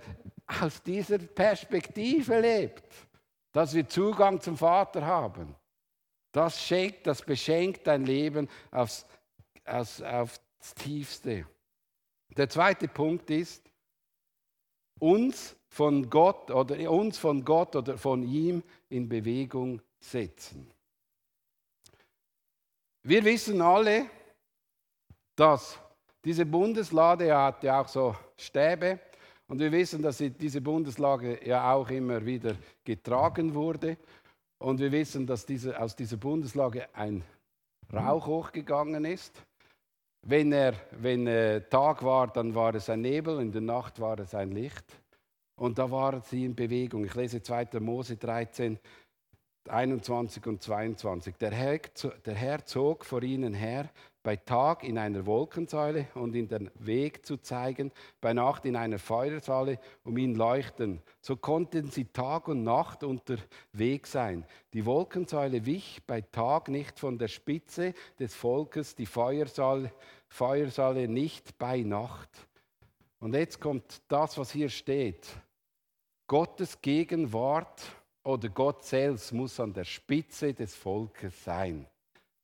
aus 0.62 0.82
dieser 0.82 1.18
Perspektive 1.18 2.40
lebt, 2.40 2.86
dass 3.52 3.74
wir 3.74 3.90
Zugang 3.90 4.40
zum 4.40 4.56
Vater 4.56 5.06
haben. 5.06 5.54
Das 6.32 6.64
schenkt, 6.64 7.08
das 7.08 7.22
beschenkt 7.22 7.86
dein 7.86 8.06
Leben 8.06 8.48
aufs, 8.72 9.06
aufs, 9.66 10.02
aufs 10.02 10.40
Tiefste. 10.76 11.46
Der 12.38 12.48
zweite 12.48 12.88
Punkt 12.88 13.30
ist, 13.30 13.67
uns 15.00 15.56
von 15.70 16.10
Gott 16.10 16.50
oder 16.52 16.90
uns 16.92 17.18
von 17.18 17.44
Gott 17.44 17.76
oder 17.76 17.98
von 17.98 18.24
ihm 18.24 18.64
in 18.90 19.08
Bewegung 19.08 19.82
setzen. 20.00 20.70
Wir 23.04 23.24
wissen 23.24 23.62
alle, 23.62 24.10
dass 25.36 25.80
diese 26.26 26.46
Bundeslade 26.46 27.36
hat 27.36 27.64
ja 27.64 27.82
auch 27.82 27.88
so 27.88 28.16
Stäbe 28.36 29.00
und 29.48 29.60
wir 29.60 29.72
wissen, 29.72 30.02
dass 30.02 30.18
diese 30.18 30.60
Bundeslade 30.62 31.46
ja 31.46 31.74
auch 31.74 31.90
immer 31.90 32.26
wieder 32.26 32.56
getragen 32.84 33.54
wurde 33.54 33.98
und 34.58 34.80
wir 34.80 34.92
wissen, 34.92 35.26
dass 35.26 35.46
diese, 35.46 35.80
aus 35.80 35.96
dieser 35.96 36.18
Bundeslage 36.18 36.94
ein 36.94 37.24
Rauch 37.94 38.28
hochgegangen 38.28 39.06
ist. 39.06 39.42
Wenn, 40.22 40.52
er, 40.52 40.74
wenn 40.92 41.28
äh, 41.28 41.62
Tag 41.70 42.04
war, 42.04 42.28
dann 42.28 42.54
war 42.54 42.76
es 42.76 42.90
ein 42.90 43.02
Nebel, 43.02 43.40
in 43.40 43.52
der 43.52 43.62
Nacht 43.62 44.00
war 44.00 44.20
es 44.20 44.36
ein 44.36 44.52
Licht. 44.52 44.86
Und 45.56 45.80
da 45.80 45.90
waren 45.90 46.22
sie 46.22 46.46
in 46.46 46.56
Bewegung. 46.56 47.06
Ich 47.06 47.16
lese 47.16 47.42
2. 47.42 47.80
Mose 47.80 48.18
13, 48.18 48.78
21 49.70 50.46
und 50.48 50.62
22. 50.62 51.36
Der 51.36 51.52
Herr, 51.52 51.80
der 52.26 52.36
Herr 52.36 52.66
zog 52.66 53.06
vor 53.06 53.24
ihnen 53.24 53.54
her, 53.54 53.90
bei 54.24 54.36
Tag 54.36 54.84
in 54.84 54.98
einer 54.98 55.26
Wolkensäule 55.26 56.08
und 56.14 56.36
in 56.36 56.50
den 56.50 56.70
Weg 56.76 57.26
zu 57.26 57.38
zeigen, 57.38 57.94
bei 58.20 58.34
Nacht 58.34 58.66
in 58.66 58.76
einer 58.76 59.00
Feuersäule, 59.00 59.80
um 60.04 60.18
ihn 60.18 60.36
leuchten. 60.36 61.02
So 61.22 61.38
konnten 61.38 61.92
sie 61.92 62.06
Tag 62.06 62.50
und 62.50 62.64
Nacht 62.64 63.04
unterwegs 63.04 64.12
sein. 64.12 64.46
Die 64.74 64.86
Wolkensäule 64.86 65.66
wich 65.66 66.02
bei 66.06 66.22
Tag 66.22 66.68
nicht 66.68 67.00
von 67.00 67.18
der 67.18 67.30
Spitze 67.30 67.94
des 68.20 68.36
Volkes, 68.36 68.96
die 68.96 69.06
Feuersäule 69.06 69.92
Feuersäule 70.28 71.08
nicht 71.08 71.58
bei 71.58 71.82
Nacht. 71.82 72.30
Und 73.20 73.34
jetzt 73.34 73.60
kommt 73.60 74.02
das, 74.08 74.38
was 74.38 74.52
hier 74.52 74.70
steht. 74.70 75.28
Gottes 76.28 76.82
Gegenwart 76.82 77.82
oder 78.28 78.50
Gott 78.50 78.84
selbst 78.84 79.32
muss 79.32 79.58
an 79.58 79.72
der 79.72 79.86
Spitze 79.86 80.54
des 80.54 80.76
Volkes 80.76 81.46
sein. 81.46 81.88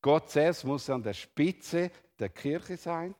Gott 0.00 0.30
selbst 0.30 0.64
muss 0.64 0.88
an 0.88 1.02
der 1.02 1.12
Spitze 1.12 1.90
der 2.18 2.30
Kirche 2.30 2.78
sein 2.78 3.14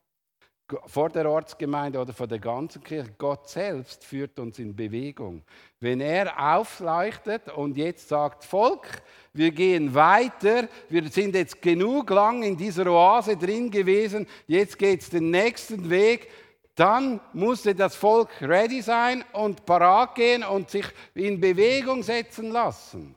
vor 0.87 1.11
der 1.11 1.29
Ortsgemeinde 1.29 1.99
oder 2.01 2.15
vor 2.15 2.27
der 2.27 2.39
ganzen 2.39 2.83
Kirche. 2.83 3.11
Gott 3.19 3.51
selbst 3.51 4.03
führt 4.03 4.39
uns 4.39 4.59
in 4.59 4.75
Bewegung. 4.75 5.43
Wenn 5.79 6.01
er 6.01 6.57
aufleuchtet 6.57 7.51
und 7.51 7.77
jetzt 7.77 8.09
sagt, 8.09 8.45
Volk, 8.45 9.03
wir 9.35 9.51
gehen 9.51 9.95
weiter, 9.95 10.67
wir 10.89 11.07
sind 11.11 11.35
jetzt 11.35 11.61
genug 11.61 12.09
lang 12.09 12.43
in 12.43 12.57
dieser 12.57 12.87
Oase 12.87 13.37
drin 13.37 13.71
gewesen, 13.71 14.27
jetzt 14.47 14.79
geht 14.79 15.03
es 15.03 15.11
den 15.11 15.31
nächsten 15.31 15.91
Weg, 15.91 16.31
dann 16.75 17.21
musste 17.33 17.75
das 17.75 17.95
Volk 17.95 18.31
ready 18.41 18.83
sein 18.83 19.25
und 19.33 19.65
parat 19.65 20.15
gehen 20.15 20.43
und 20.43 20.71
sich 20.71 20.87
in 21.15 21.41
Bewegung 21.41 22.03
setzen 22.03 22.51
lassen. 22.51 23.15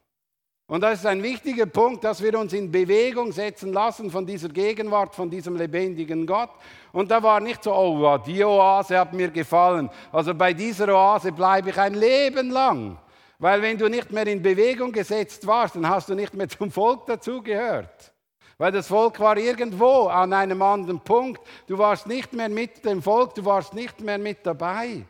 Und 0.69 0.81
das 0.81 0.99
ist 0.99 1.05
ein 1.05 1.23
wichtiger 1.23 1.65
Punkt, 1.65 2.03
dass 2.03 2.21
wir 2.21 2.37
uns 2.37 2.51
in 2.51 2.69
Bewegung 2.69 3.31
setzen 3.31 3.71
lassen 3.71 4.11
von 4.11 4.25
dieser 4.25 4.49
Gegenwart, 4.49 5.15
von 5.15 5.29
diesem 5.29 5.55
lebendigen 5.55 6.25
Gott. 6.25 6.49
Und 6.91 7.09
da 7.09 7.23
war 7.23 7.39
nicht 7.39 7.63
so, 7.63 7.73
oh, 7.73 8.17
die 8.17 8.43
Oase 8.43 8.99
hat 8.99 9.13
mir 9.13 9.29
gefallen. 9.29 9.89
Also 10.11 10.35
bei 10.35 10.53
dieser 10.53 10.89
Oase 10.89 11.31
bleibe 11.31 11.69
ich 11.69 11.77
ein 11.77 11.93
Leben 11.93 12.49
lang. 12.51 12.97
Weil 13.39 13.61
wenn 13.61 13.77
du 13.77 13.87
nicht 13.87 14.11
mehr 14.11 14.27
in 14.27 14.41
Bewegung 14.41 14.91
gesetzt 14.91 15.47
warst, 15.47 15.75
dann 15.75 15.87
hast 15.87 16.09
du 16.09 16.15
nicht 16.15 16.33
mehr 16.33 16.49
zum 16.49 16.69
Volk 16.69 17.05
dazugehört. 17.05 18.11
Weil 18.57 18.71
das 18.71 18.87
Volk 18.87 19.19
war 19.19 19.37
irgendwo 19.37 20.07
an 20.07 20.33
einem 20.33 20.61
anderen 20.61 20.99
Punkt. 20.99 21.41
Du 21.67 21.77
warst 21.77 22.07
nicht 22.07 22.33
mehr 22.33 22.49
mit 22.49 22.83
dem 22.83 23.01
Volk, 23.03 23.35
du 23.35 23.45
warst 23.45 23.73
nicht 23.73 24.01
mehr 24.01 24.17
mit 24.17 24.45
dabei. 24.45 25.05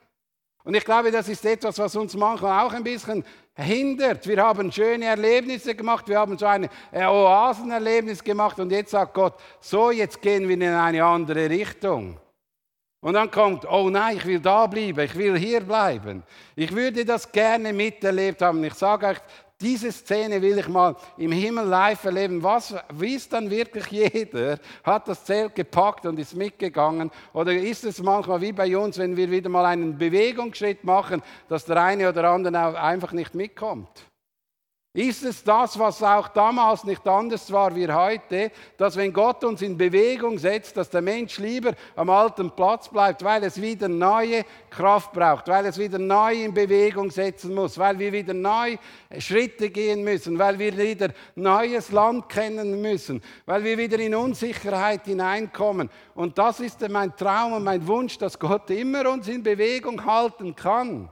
Und 0.65 0.75
ich 0.75 0.83
glaube, 0.83 1.11
das 1.11 1.29
ist 1.29 1.45
etwas, 1.45 1.79
was 1.79 1.95
uns 1.95 2.13
manchmal 2.15 2.65
auch 2.65 2.73
ein 2.73 2.83
bisschen 2.83 3.23
hindert. 3.55 4.27
Wir 4.27 4.43
haben 4.43 4.69
schöne 4.69 5.05
Erlebnisse 5.05 5.73
gemacht, 5.73 6.09
wir 6.09 6.19
haben 6.19 6.37
so 6.37 6.45
ein 6.45 6.69
Oasenerlebnis 6.93 8.21
gemacht 8.21 8.59
und 8.59 8.69
jetzt 8.71 8.91
sagt 8.91 9.13
Gott, 9.13 9.35
so 9.61 9.91
jetzt 9.91 10.21
gehen 10.21 10.45
wir 10.45 10.55
in 10.55 10.63
eine 10.63 11.05
andere 11.05 11.49
Richtung. 11.49 12.19
Und 12.99 13.13
dann 13.13 13.31
kommt, 13.31 13.63
oh 13.71 13.89
nein, 13.89 14.17
ich 14.17 14.25
will 14.25 14.41
da 14.41 14.67
bleiben, 14.67 14.99
ich 14.99 15.15
will 15.15 15.37
hier 15.37 15.61
bleiben. 15.61 16.23
Ich 16.55 16.75
würde 16.75 17.05
das 17.05 17.31
gerne 17.31 17.71
miterlebt 17.71 18.41
haben. 18.41 18.61
Ich 18.65 18.73
sage 18.73 19.07
euch, 19.07 19.17
diese 19.59 19.91
Szene 19.91 20.41
will 20.41 20.59
ich 20.59 20.67
mal 20.67 20.95
im 21.17 21.31
Himmel 21.31 21.65
live 21.65 22.03
erleben. 22.03 22.43
Was, 22.43 22.75
wie 22.93 23.15
ist 23.15 23.33
dann 23.33 23.49
wirklich 23.49 23.87
jeder? 23.87 24.59
Hat 24.83 25.07
das 25.07 25.25
Zelt 25.25 25.55
gepackt 25.55 26.05
und 26.05 26.19
ist 26.19 26.35
mitgegangen? 26.35 27.09
Oder 27.33 27.53
ist 27.53 27.83
es 27.83 28.01
manchmal 28.01 28.41
wie 28.41 28.51
bei 28.51 28.77
uns, 28.77 28.97
wenn 28.97 29.17
wir 29.17 29.31
wieder 29.31 29.49
mal 29.49 29.65
einen 29.65 29.97
Bewegungsschritt 29.97 30.83
machen, 30.83 31.23
dass 31.49 31.65
der 31.65 31.81
eine 31.81 32.09
oder 32.09 32.29
andere 32.29 32.79
einfach 32.79 33.13
nicht 33.13 33.33
mitkommt? 33.33 34.06
Ist 34.93 35.23
es 35.23 35.43
das, 35.43 35.77
was 35.77 36.01
auch 36.01 36.27
damals 36.29 36.83
nicht 36.83 37.07
anders 37.07 37.51
war 37.51 37.75
wie 37.75 37.87
heute, 37.87 38.51
dass 38.77 38.95
wenn 38.95 39.13
Gott 39.13 39.43
uns 39.43 39.61
in 39.61 39.77
Bewegung 39.77 40.39
setzt, 40.39 40.75
dass 40.75 40.89
der 40.89 41.03
Mensch 41.03 41.37
lieber 41.37 41.73
am 41.95 42.09
alten 42.09 42.49
Platz 42.49 42.89
bleibt, 42.89 43.23
weil 43.23 43.43
es 43.43 43.61
wieder 43.61 43.87
neue 43.87 44.43
Kraft 44.71 45.13
braucht, 45.13 45.49
weil 45.49 45.67
es 45.67 45.77
wieder 45.77 45.99
neu 45.99 46.45
in 46.45 46.51
Bewegung 46.51 47.11
setzen 47.11 47.53
muss, 47.53 47.77
weil 47.77 47.99
wir 47.99 48.11
wieder 48.11 48.33
neu 48.33 48.77
Schritte 49.19 49.69
gehen 49.69 50.03
müssen, 50.03 50.39
weil 50.39 50.57
wir 50.57 50.75
wieder 50.75 51.09
neues 51.35 51.91
Land 51.91 52.27
kennen 52.27 52.81
müssen, 52.81 53.21
weil 53.45 53.63
wir 53.63 53.77
wieder 53.77 53.99
in 53.99 54.15
Unsicherheit 54.15 55.05
hineinkommen. 55.05 55.91
Und 56.15 56.39
das 56.39 56.59
ist 56.59 56.81
mein 56.89 57.15
Traum 57.15 57.53
und 57.53 57.63
mein 57.63 57.85
Wunsch, 57.85 58.17
dass 58.17 58.39
Gott 58.39 58.71
immer 58.71 59.07
uns 59.11 59.27
in 59.27 59.43
Bewegung 59.43 60.03
halten 60.03 60.55
kann. 60.55 61.11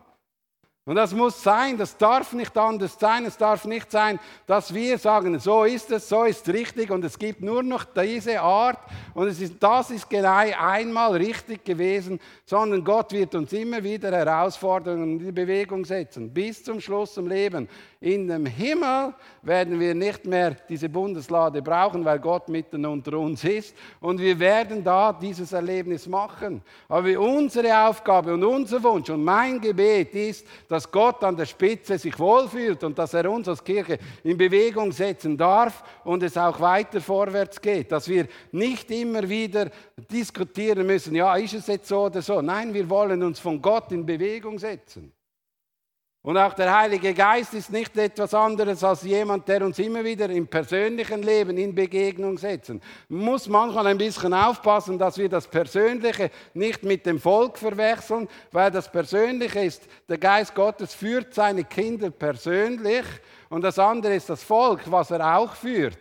Und 0.88 0.98
das 0.98 1.16
muss 1.16 1.42
sein, 1.42 1.80
das 1.80 1.98
darf 1.98 2.32
nicht 2.34 2.56
anders 2.56 2.96
sein. 3.00 3.26
Es 3.26 3.38
darf 3.38 3.66
nicht 3.66 3.90
sein, 3.90 4.20
dass 4.46 4.72
wir 4.72 5.00
sagen, 5.00 5.40
so 5.40 5.64
ist 5.64 5.90
es, 5.90 6.08
so 6.08 6.26
ist 6.26 6.48
richtig 6.48 6.92
und 6.92 7.04
es 7.04 7.18
gibt 7.18 7.42
nur 7.42 7.64
noch 7.64 7.86
diese 7.86 8.40
Art 8.40 8.78
und 9.16 9.28
es 9.28 9.42
ist, 9.42 9.56
das 9.60 9.90
ist 9.90 10.08
genau 10.08 10.30
einmal 10.36 11.14
richtig 11.14 11.66
gewesen, 11.66 12.20
sondern 12.46 12.84
Gott 12.84 13.12
wird 13.14 13.34
uns 13.34 13.52
immer 13.54 13.84
wieder 13.84 14.12
Herausforderungen 14.12 15.20
in 15.20 15.34
Bewegung 15.34 15.84
setzen, 15.86 16.32
bis 16.32 16.64
zum 16.64 16.80
Schluss 16.80 17.18
im 17.18 17.30
Leben. 17.30 17.68
In 18.06 18.28
dem 18.28 18.46
Himmel 18.46 19.16
werden 19.42 19.80
wir 19.80 19.96
nicht 19.96 20.26
mehr 20.26 20.52
diese 20.70 20.88
Bundeslade 20.88 21.64
brauchen, 21.64 22.06
weil 22.06 22.20
Gott 22.20 22.48
mitten 22.50 22.86
unter 22.86 23.18
uns 23.18 23.44
ist. 23.44 23.76
Und 24.00 24.20
wir 24.20 24.38
werden 24.38 24.84
da 24.84 25.12
dieses 25.12 25.54
Erlebnis 25.54 26.06
machen. 26.06 26.62
Aber 26.88 27.20
unsere 27.20 27.88
Aufgabe 27.88 28.36
und 28.36 28.44
unser 28.44 28.84
Wunsch 28.84 29.10
und 29.10 29.24
mein 29.24 29.60
Gebet 29.60 30.14
ist, 30.14 30.46
dass 30.76 30.92
Gott 30.92 31.24
an 31.24 31.38
der 31.38 31.46
Spitze 31.46 31.98
sich 31.98 32.20
wohlfühlt 32.20 32.84
und 32.84 33.00
dass 33.00 33.14
er 33.14 33.32
uns 33.32 33.48
als 33.48 33.64
Kirche 33.64 33.98
in 34.26 34.38
Bewegung 34.38 34.92
setzen 34.92 35.38
darf 35.38 35.82
und 36.04 36.22
es 36.22 36.36
auch 36.36 36.60
weiter 36.60 37.00
vorwärts 37.00 37.62
geht. 37.62 37.94
Dass 37.94 38.10
wir 38.10 38.28
nicht 38.52 38.92
immer 38.92 39.30
wieder 39.30 39.70
diskutieren 40.12 40.86
müssen, 40.86 41.16
ja, 41.16 41.34
ist 41.38 41.54
es 41.54 41.68
jetzt 41.68 41.88
so 41.88 42.08
oder 42.08 42.22
so. 42.22 42.42
Nein, 42.42 42.74
wir 42.74 42.90
wollen 42.90 43.24
uns 43.24 43.40
von 43.40 43.62
Gott 43.62 43.94
in 43.94 44.06
Bewegung 44.06 44.60
setzen. 44.60 45.14
Und 46.26 46.40
auch 46.40 46.56
der 46.56 46.76
Heilige 46.76 47.14
Geist 47.14 47.54
ist 47.54 47.72
nicht 47.72 47.96
etwas 47.96 48.34
anderes 48.34 48.84
als 48.84 49.04
jemand, 49.04 49.48
der 49.48 49.64
uns 49.64 49.78
immer 49.78 50.04
wieder 50.04 50.28
im 50.28 50.48
persönlichen 50.48 51.22
Leben 51.22 51.56
in 51.56 51.76
Begegnung 51.76 52.36
setzt. 52.40 52.70
Man 52.70 52.82
muss 53.10 53.48
manchmal 53.48 53.86
ein 53.86 54.00
bisschen 54.00 54.34
aufpassen, 54.34 54.98
dass 54.98 55.20
wir 55.20 55.30
das 55.30 55.48
Persönliche 55.48 56.32
nicht 56.56 56.82
mit 56.82 57.06
dem 57.06 57.20
Volk 57.20 57.60
verwechseln, 57.60 58.28
weil 58.52 58.72
das 58.72 58.92
Persönliche 58.92 59.60
ist, 59.66 59.84
der 60.10 60.18
Geist 60.18 60.56
Gottes 60.56 60.96
führt 60.96 61.32
seine 61.32 61.64
Kinder 61.64 62.10
persönlich 62.10 63.06
und 63.50 63.62
das 63.62 63.78
andere 63.78 64.16
ist 64.16 64.28
das 64.28 64.44
Volk, 64.44 64.82
was 64.88 65.12
er 65.12 65.38
auch 65.38 65.54
führt. 65.54 66.00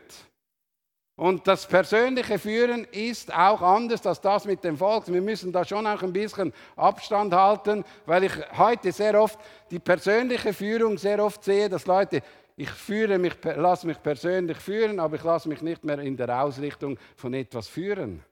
Und 1.17 1.47
das 1.47 1.67
persönliche 1.67 2.41
Führen 2.41 2.85
ist 2.91 3.33
auch 3.33 3.63
anders 3.63 4.05
als 4.05 4.21
das 4.21 4.47
mit 4.47 4.65
dem 4.65 4.77
Volk. 4.77 5.07
Wir 5.07 5.23
müssen 5.23 5.53
da 5.53 5.65
schon 5.65 5.87
auch 5.87 6.03
ein 6.03 6.13
bisschen 6.13 6.53
Abstand 6.75 7.33
halten, 7.33 7.85
weil 8.05 8.25
ich 8.25 8.33
heute 8.59 8.91
sehr 8.91 9.21
oft 9.21 9.39
die 9.71 9.79
persönliche 9.79 10.53
Führung 10.53 10.99
sehr 10.99 11.25
oft 11.25 11.45
sehe, 11.45 11.69
dass 11.69 11.87
Leute, 11.87 12.21
ich 12.57 12.71
führe 12.71 13.19
mich, 13.19 13.35
lasse 13.45 13.87
mich 13.87 14.03
persönlich 14.03 14.59
führen, 14.59 14.99
aber 14.99 15.15
ich 15.17 15.23
lasse 15.23 15.49
mich 15.49 15.63
nicht 15.63 15.85
mehr 15.85 16.01
in 16.01 16.17
der 16.17 16.43
Ausrichtung 16.43 16.99
von 17.17 17.33
etwas 17.33 17.69
führen. 17.69 18.25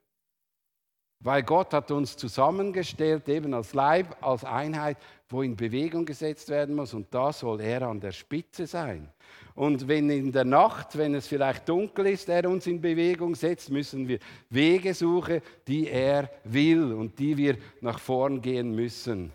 Weil 1.21 1.45
Gott 1.45 1.73
hat 1.73 1.93
uns 1.93 2.17
zusammengestellt, 2.17 3.29
eben 3.29 3.55
als 3.55 3.75
Leib, 3.75 4.17
als 4.21 4.45
Einheit, 4.45 4.97
wo 5.29 5.43
in 5.43 5.55
Bewegung 5.55 6.05
gesetzt 6.05 6.49
werden 6.49 6.75
muss. 6.75 6.95
Und 6.95 7.15
da 7.15 7.33
soll 7.33 7.61
er 7.61 7.83
an 7.83 8.01
der 8.01 8.11
Spitze 8.11 8.67
sein. 8.67 9.09
Und 9.55 9.87
wenn 9.87 10.09
in 10.09 10.33
der 10.33 10.45
Nacht, 10.45 10.97
wenn 10.97 11.15
es 11.15 11.27
vielleicht 11.27 11.69
dunkel 11.69 12.07
ist, 12.07 12.29
er 12.29 12.49
uns 12.49 12.67
in 12.67 12.81
Bewegung 12.81 13.35
setzt, 13.35 13.71
müssen 13.71 14.09
wir 14.09 14.19
Wege 14.49 14.95
suchen, 14.95 15.43
die 15.67 15.89
er 15.89 16.31
will 16.45 16.93
und 16.93 17.19
die 17.19 17.37
wir 17.37 17.59
nach 17.81 17.99
vorn 17.99 18.41
gehen 18.41 18.75
müssen. 18.75 19.33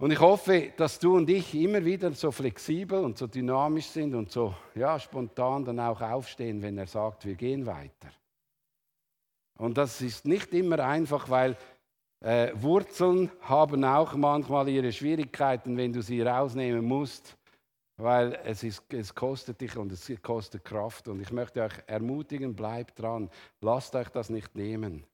Und 0.00 0.12
ich 0.12 0.20
hoffe, 0.20 0.72
dass 0.76 0.98
du 0.98 1.16
und 1.16 1.28
ich 1.28 1.54
immer 1.54 1.84
wieder 1.84 2.12
so 2.12 2.30
flexibel 2.30 3.00
und 3.00 3.18
so 3.18 3.26
dynamisch 3.26 3.86
sind 3.86 4.14
und 4.14 4.30
so 4.30 4.54
ja, 4.74 4.98
spontan 4.98 5.64
dann 5.64 5.80
auch 5.80 6.00
aufstehen, 6.00 6.62
wenn 6.62 6.78
er 6.78 6.86
sagt, 6.86 7.24
wir 7.24 7.34
gehen 7.34 7.66
weiter. 7.66 8.10
Und 9.56 9.76
das 9.76 10.00
ist 10.00 10.24
nicht 10.24 10.54
immer 10.54 10.78
einfach, 10.80 11.28
weil 11.28 11.56
äh, 12.20 12.52
Wurzeln 12.54 13.30
haben 13.40 13.84
auch 13.84 14.14
manchmal 14.14 14.68
ihre 14.68 14.92
Schwierigkeiten, 14.92 15.76
wenn 15.76 15.92
du 15.92 16.00
sie 16.00 16.22
rausnehmen 16.22 16.84
musst 16.84 17.36
weil 17.98 18.38
es, 18.44 18.62
ist, 18.62 18.82
es 18.92 19.14
kostet 19.14 19.60
dich 19.60 19.76
und 19.76 19.92
es 19.92 20.10
kostet 20.22 20.64
Kraft. 20.64 21.08
Und 21.08 21.20
ich 21.20 21.32
möchte 21.32 21.62
euch 21.62 21.74
ermutigen, 21.86 22.54
bleibt 22.54 23.00
dran, 23.00 23.28
lasst 23.60 23.94
euch 23.94 24.08
das 24.08 24.30
nicht 24.30 24.54
nehmen. 24.54 25.04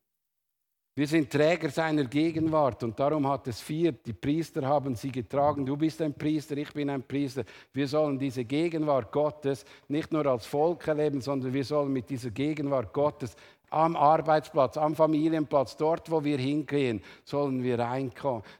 Wir 0.97 1.07
sind 1.07 1.29
Träger 1.29 1.69
seiner 1.69 2.05
Gegenwart 2.05 2.81
und 2.81 2.97
darum 2.97 3.27
hat 3.27 3.49
es 3.49 3.59
vier, 3.59 3.91
die 3.91 4.13
Priester 4.13 4.65
haben 4.65 4.95
sie 4.95 5.11
getragen. 5.11 5.65
Du 5.65 5.75
bist 5.75 6.01
ein 6.01 6.13
Priester, 6.13 6.55
ich 6.55 6.71
bin 6.71 6.89
ein 6.89 7.03
Priester. 7.03 7.43
Wir 7.73 7.85
sollen 7.85 8.17
diese 8.17 8.45
Gegenwart 8.45 9.11
Gottes 9.11 9.65
nicht 9.89 10.13
nur 10.13 10.25
als 10.25 10.45
Volk 10.45 10.87
erleben, 10.87 11.19
sondern 11.19 11.53
wir 11.53 11.65
sollen 11.65 11.91
mit 11.91 12.09
dieser 12.09 12.29
Gegenwart 12.29 12.93
Gottes 12.93 13.35
am 13.69 13.97
Arbeitsplatz, 13.97 14.77
am 14.77 14.95
Familienplatz, 14.95 15.75
dort, 15.75 16.09
wo 16.09 16.23
wir 16.23 16.37
hingehen, 16.37 17.01
sollen 17.25 17.61
wir 17.61 17.77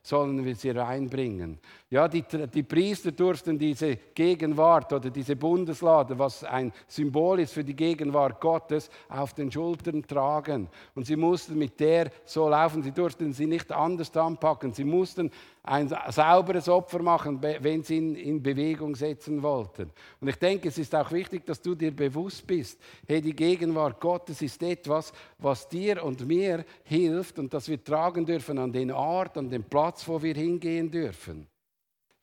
sollen 0.04 0.44
wir 0.44 0.56
sie 0.56 0.72
reinbringen. 0.72 1.58
Ja, 1.96 2.10
die, 2.10 2.26
die 2.54 2.64
Priester 2.64 3.14
durften 3.14 3.58
diese 3.58 3.96
Gegenwart 4.14 4.92
oder 4.92 5.10
diese 5.10 5.38
Bundeslade, 5.38 6.20
was 6.20 6.44
ein 6.44 6.74
Symbol 6.90 7.40
ist 7.40 7.54
für 7.54 7.64
die 7.64 7.74
Gegenwart 7.74 8.42
Gottes, 8.42 8.90
auf 9.08 9.34
den 9.34 9.50
Schultern 9.50 10.06
tragen. 10.06 10.68
Und 10.94 11.06
sie 11.06 11.16
mussten 11.16 11.58
mit 11.58 11.80
der 11.80 12.12
so 12.26 12.50
laufen, 12.50 12.84
sie 12.84 12.92
durften 12.92 13.32
sie 13.32 13.46
nicht 13.46 13.72
anders 13.72 14.14
anpacken. 14.18 14.74
Sie 14.74 14.84
mussten 14.84 15.32
ein 15.64 15.88
sauberes 16.10 16.68
Opfer 16.68 17.02
machen, 17.02 17.42
wenn 17.42 17.82
sie 17.82 17.96
ihn 17.96 18.16
in 18.16 18.44
Bewegung 18.44 18.94
setzen 18.94 19.42
wollten. 19.42 19.90
Und 20.20 20.28
ich 20.28 20.36
denke, 20.36 20.68
es 20.68 20.78
ist 20.78 20.94
auch 20.94 21.14
wichtig, 21.14 21.46
dass 21.46 21.62
du 21.62 21.76
dir 21.76 21.96
bewusst 21.96 22.46
bist, 22.46 22.78
hey, 23.08 23.22
die 23.22 23.34
Gegenwart 23.34 24.02
Gottes 24.02 24.42
ist 24.42 24.62
etwas, 24.64 25.14
was 25.38 25.70
dir 25.70 26.04
und 26.04 26.28
mir 26.28 26.66
hilft 26.84 27.40
und 27.40 27.54
das 27.54 27.70
wir 27.70 27.82
tragen 27.82 28.26
dürfen 28.26 28.58
an 28.58 28.74
den 28.74 28.92
Ort, 28.92 29.38
an 29.38 29.50
den 29.50 29.64
Platz, 29.64 30.06
wo 30.10 30.22
wir 30.22 30.34
hingehen 30.34 30.92
dürfen. 30.92 31.48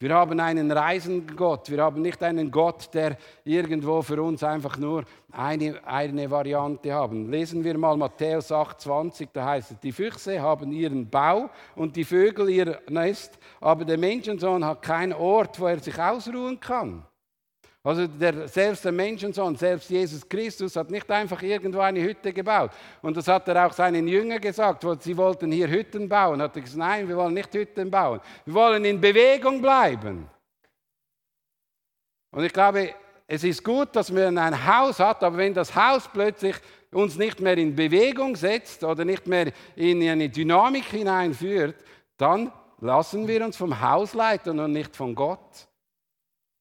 Wir 0.02 0.16
haben 0.16 0.40
einen 0.40 0.72
reisenden 0.72 1.36
Gott. 1.36 1.70
Wir 1.70 1.80
haben 1.80 2.02
nicht 2.02 2.20
einen 2.24 2.50
Gott, 2.50 2.92
der 2.92 3.16
irgendwo 3.44 4.02
für 4.02 4.20
uns 4.20 4.42
einfach 4.42 4.76
nur 4.76 5.04
eine, 5.30 5.78
eine 5.86 6.28
Variante 6.28 6.92
haben. 6.92 7.30
Lesen 7.30 7.62
wir 7.62 7.78
mal 7.78 7.96
Matthäus 7.96 8.50
8,20, 8.50 9.28
da 9.32 9.44
heißt 9.44 9.70
es, 9.70 9.78
die 9.78 9.92
Füchse 9.92 10.42
haben 10.42 10.72
ihren 10.72 11.08
Bau 11.08 11.50
und 11.76 11.94
die 11.94 12.02
Vögel 12.02 12.50
ihr 12.50 12.80
Nest, 12.88 13.38
aber 13.60 13.84
der 13.84 13.96
Menschensohn 13.96 14.64
hat 14.64 14.82
keinen 14.82 15.12
Ort, 15.12 15.60
wo 15.60 15.68
er 15.68 15.78
sich 15.78 15.96
ausruhen 15.96 16.58
kann. 16.58 17.04
Also 17.84 18.06
der, 18.06 18.46
selbst 18.46 18.84
der 18.84 18.92
Menschensohn, 18.92 19.56
selbst 19.56 19.90
Jesus 19.90 20.28
Christus 20.28 20.76
hat 20.76 20.88
nicht 20.88 21.10
einfach 21.10 21.42
irgendwo 21.42 21.80
eine 21.80 22.00
Hütte 22.00 22.32
gebaut. 22.32 22.70
Und 23.00 23.16
das 23.16 23.26
hat 23.26 23.48
er 23.48 23.66
auch 23.66 23.72
seinen 23.72 24.06
Jüngern 24.06 24.40
gesagt, 24.40 24.86
sie 25.00 25.16
wollten 25.16 25.50
hier 25.50 25.68
Hütten 25.68 26.08
bauen. 26.08 26.40
Hat 26.40 26.54
er 26.54 26.62
gesagt, 26.62 26.78
nein, 26.78 27.08
wir 27.08 27.16
wollen 27.16 27.34
nicht 27.34 27.52
Hütten 27.52 27.90
bauen. 27.90 28.20
Wir 28.44 28.54
wollen 28.54 28.84
in 28.84 29.00
Bewegung 29.00 29.60
bleiben. 29.60 30.28
Und 32.30 32.44
ich 32.44 32.52
glaube, 32.52 32.94
es 33.26 33.42
ist 33.42 33.64
gut, 33.64 33.96
dass 33.96 34.12
man 34.12 34.38
ein 34.38 34.66
Haus 34.66 35.00
hat, 35.00 35.22
aber 35.24 35.36
wenn 35.38 35.52
das 35.52 35.74
Haus 35.74 36.08
plötzlich 36.12 36.56
uns 36.92 37.16
nicht 37.16 37.40
mehr 37.40 37.58
in 37.58 37.74
Bewegung 37.74 38.36
setzt 38.36 38.84
oder 38.84 39.04
nicht 39.04 39.26
mehr 39.26 39.52
in 39.74 40.08
eine 40.08 40.28
Dynamik 40.28 40.84
hineinführt, 40.84 41.76
dann 42.16 42.52
lassen 42.80 43.26
wir 43.26 43.44
uns 43.44 43.56
vom 43.56 43.80
Haus 43.80 44.14
leiten 44.14 44.60
und 44.60 44.72
nicht 44.72 44.94
von 44.94 45.14
Gott. 45.14 45.68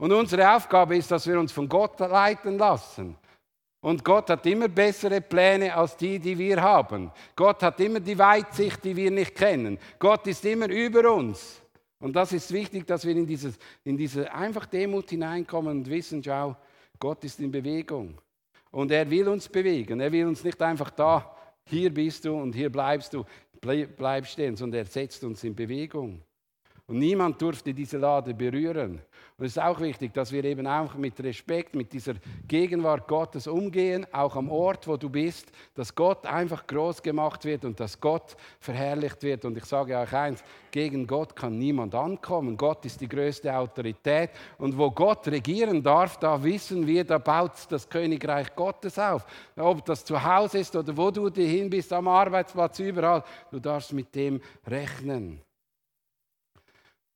Und 0.02 0.12
unsere 0.12 0.56
Aufgabe 0.56 0.98
ist, 0.98 1.12
dass 1.12 1.28
wir 1.28 1.40
uns 1.40 1.52
von 1.52 1.70
Gott 1.70 2.00
leiten 2.00 2.58
lassen. 2.58 3.16
Und 3.82 4.04
Gott 4.04 4.32
hat 4.32 4.44
immer 4.48 4.68
bessere 4.68 5.22
Pläne 5.22 5.76
als 5.76 5.96
die, 5.96 6.18
die 6.18 6.36
wir 6.36 6.60
haben. 6.60 7.12
Gott 7.36 7.62
hat 7.62 7.80
immer 7.80 8.00
die 8.00 8.18
Weitsicht, 8.18 8.84
die 8.84 8.96
wir 8.96 9.12
nicht 9.12 9.36
kennen. 9.36 9.78
Gott 10.00 10.26
ist 10.26 10.44
immer 10.44 10.68
über 10.70 11.14
uns. 11.14 11.62
Und 12.00 12.16
das 12.16 12.34
ist 12.34 12.52
wichtig, 12.52 12.88
dass 12.88 13.06
wir 13.06 13.16
in, 13.16 13.28
dieses, 13.28 13.60
in 13.84 13.96
diese 13.96 14.34
einfach 14.34 14.66
Demut 14.66 15.08
hineinkommen 15.12 15.78
und 15.78 15.88
wissen, 15.88 16.24
schau, 16.24 16.58
Gott 16.98 17.24
ist 17.24 17.40
in 17.40 17.52
Bewegung. 17.52 18.18
Und 18.72 18.92
er 18.92 19.08
will 19.08 19.28
uns 19.28 19.48
bewegen. 19.48 20.00
Er 20.00 20.12
will 20.12 20.26
uns 20.26 20.44
nicht 20.44 20.60
einfach 20.64 20.90
da, 20.90 21.38
hier 21.66 21.94
bist 21.94 22.26
du 22.26 22.34
und 22.42 22.56
hier 22.56 22.72
bleibst 22.72 23.14
du, 23.14 23.24
bleib 23.62 24.26
stehen, 24.26 24.56
sondern 24.56 24.80
er 24.80 24.86
setzt 24.86 25.24
uns 25.24 25.44
in 25.44 25.54
Bewegung. 25.54 26.24
Und 26.92 27.00
niemand 27.00 27.42
durfte 27.42 27.74
diese 27.74 27.98
Lade 27.98 28.34
berühren. 28.34 29.00
Und 29.38 29.46
es 29.46 29.54
ist 29.54 29.64
auch 29.64 29.80
wichtig, 29.80 30.14
dass 30.14 30.30
wir 30.30 30.44
eben 30.44 30.68
auch 30.68 30.94
mit 30.96 31.18
Respekt, 31.24 31.74
mit 31.74 31.94
dieser 31.94 32.16
Gegenwart 32.46 33.08
Gottes 33.08 33.48
umgehen, 33.48 34.06
auch 34.12 34.36
am 34.36 34.50
Ort, 34.52 34.90
wo 34.90 34.98
du 34.98 35.10
bist, 35.10 35.54
dass 35.74 35.96
Gott 35.96 36.26
einfach 36.26 36.68
groß 36.68 37.02
gemacht 37.02 37.46
wird 37.46 37.64
und 37.64 37.80
dass 37.80 37.98
Gott 37.98 38.36
verherrlicht 38.60 39.24
wird. 39.24 39.46
Und 39.46 39.58
ich 39.58 39.64
sage 39.64 39.98
euch 39.98 40.12
eins, 40.12 40.44
gegen 40.70 41.08
Gott 41.08 41.34
kann 41.34 41.58
niemand 41.58 41.96
ankommen. 41.96 42.58
Gott 42.58 42.84
ist 42.84 43.00
die 43.00 43.08
größte 43.08 43.56
Autorität. 43.56 44.32
Und 44.58 44.78
wo 44.78 44.92
Gott 44.92 45.26
regieren 45.30 45.82
darf, 45.82 46.18
da 46.18 46.44
wissen 46.44 46.86
wir, 46.86 47.06
da 47.06 47.20
baut 47.20 47.54
das 47.70 47.88
Königreich 47.88 48.54
Gottes 48.54 49.00
auf. 49.00 49.26
Ob 49.56 49.86
das 49.86 50.04
zu 50.04 50.22
Hause 50.22 50.60
ist 50.60 50.76
oder 50.76 50.98
wo 50.98 51.10
du 51.10 51.30
hin 51.30 51.70
bist, 51.70 51.94
am 51.94 52.10
Arbeitsplatz, 52.10 52.80
überall, 52.80 53.24
du 53.50 53.62
darfst 53.62 53.94
mit 53.94 54.14
dem 54.14 54.42
rechnen. 54.68 55.42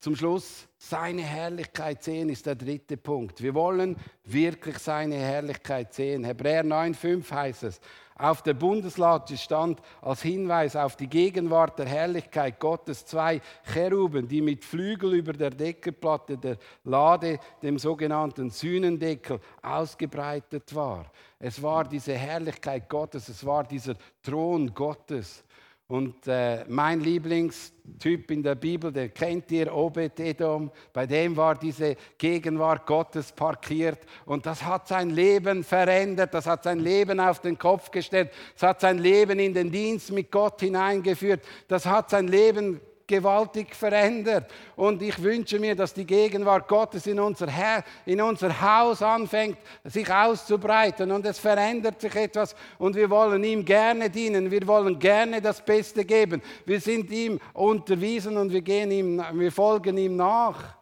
Zum 0.06 0.16
Schluss, 0.16 0.68
seine 0.78 1.24
Herrlichkeit 1.24 2.04
sehen 2.04 2.30
ist 2.30 2.46
der 2.46 2.54
dritte 2.54 2.96
Punkt. 2.96 3.42
Wir 3.42 3.56
wollen 3.56 3.96
wirklich 4.24 4.78
seine 4.78 5.16
Herrlichkeit 5.16 5.96
sehen. 5.96 6.24
Hebräer 6.24 6.64
9,5 6.64 7.32
heißt 7.32 7.64
es. 7.64 7.82
Auf 8.14 8.44
der 8.44 8.54
Bundeslade 8.54 9.36
stand 9.36 9.82
als 10.04 10.22
Hinweis 10.22 10.76
auf 10.76 10.96
die 10.96 11.08
Gegenwart 11.08 11.80
der 11.80 11.88
Herrlichkeit 11.88 12.60
Gottes 12.60 13.04
zwei 13.08 13.42
Cheruben, 13.64 14.28
die 14.28 14.42
mit 14.42 14.64
Flügel 14.64 15.16
über 15.16 15.34
der 15.34 15.50
Deckelplatte 15.50 16.38
der 16.38 16.58
Lade, 16.84 17.40
dem 17.64 17.80
sogenannten 17.80 18.52
Sühnendeckel, 18.52 19.40
ausgebreitet 19.64 20.76
war. 20.76 21.12
Es 21.40 21.64
war 21.64 21.84
diese 21.84 22.14
Herrlichkeit 22.14 22.88
Gottes, 22.88 23.28
es 23.28 23.44
war 23.44 23.64
dieser 23.64 23.96
Thron 24.22 24.72
Gottes. 24.72 25.44
Und 25.88 26.26
äh, 26.26 26.66
mein 26.68 27.00
Lieblingstyp 27.00 28.32
in 28.32 28.42
der 28.42 28.56
Bibel, 28.56 28.92
den 28.92 29.14
kennt 29.14 29.52
ihr, 29.52 29.72
Obed 29.72 30.20
Edom, 30.20 30.72
bei 30.92 31.06
dem 31.06 31.38
war 31.38 31.54
diese 31.54 31.96
Gegenwart 32.18 32.88
Gottes 32.88 33.32
parkiert. 33.32 34.00
Und 34.26 34.48
das 34.48 34.64
hat 34.64 34.88
sein 34.88 35.12
Leben 35.12 35.64
verändert, 35.64 36.34
das 36.34 36.48
hat 36.48 36.64
sein 36.64 36.80
Leben 36.80 37.20
auf 37.20 37.40
den 37.40 37.60
Kopf 37.60 37.92
gestellt, 37.92 38.32
das 38.56 38.64
hat 38.64 38.82
sein 38.82 38.98
Leben 38.98 39.38
in 39.38 39.54
den 39.54 39.72
Dienst 39.72 40.12
mit 40.12 40.32
Gott 40.32 40.60
hineingeführt, 40.62 41.44
das 41.68 41.86
hat 41.86 42.10
sein 42.10 42.28
Leben 42.28 42.82
gewaltig 43.08 43.76
verändert. 43.76 44.50
Und 44.76 45.02
ich 45.02 45.22
wünsche 45.22 45.60
mir, 45.60 45.76
dass 45.76 45.94
die 45.94 46.06
Gegenwart 46.06 46.68
Gottes 46.68 47.08
in 47.08 47.20
unser, 47.20 47.48
Herr, 47.48 47.84
in 48.06 48.22
unser 48.22 48.60
Haus 48.62 49.02
anfängt, 49.02 49.58
sich 49.84 50.12
auszubreiten. 50.12 51.12
Und 51.12 51.26
es 51.26 51.40
verändert 51.40 52.02
sich 52.02 52.16
etwas. 52.16 52.56
Und 52.78 52.96
wir 52.96 53.10
wollen 53.10 53.44
ihm 53.44 53.64
gerne 53.64 54.10
dienen. 54.10 54.50
Wir 54.50 54.66
wollen 54.68 54.98
gerne 55.00 55.42
das 55.42 55.64
Beste 55.64 56.06
geben. 56.06 56.42
Wir 56.66 56.80
sind 56.80 57.12
ihm 57.12 57.40
unterwiesen 57.54 58.38
und 58.38 58.52
wir, 58.52 58.62
gehen 58.62 58.92
ihm, 58.92 59.24
wir 59.34 59.52
folgen 59.52 59.98
ihm 59.98 60.16
nach. 60.16 60.76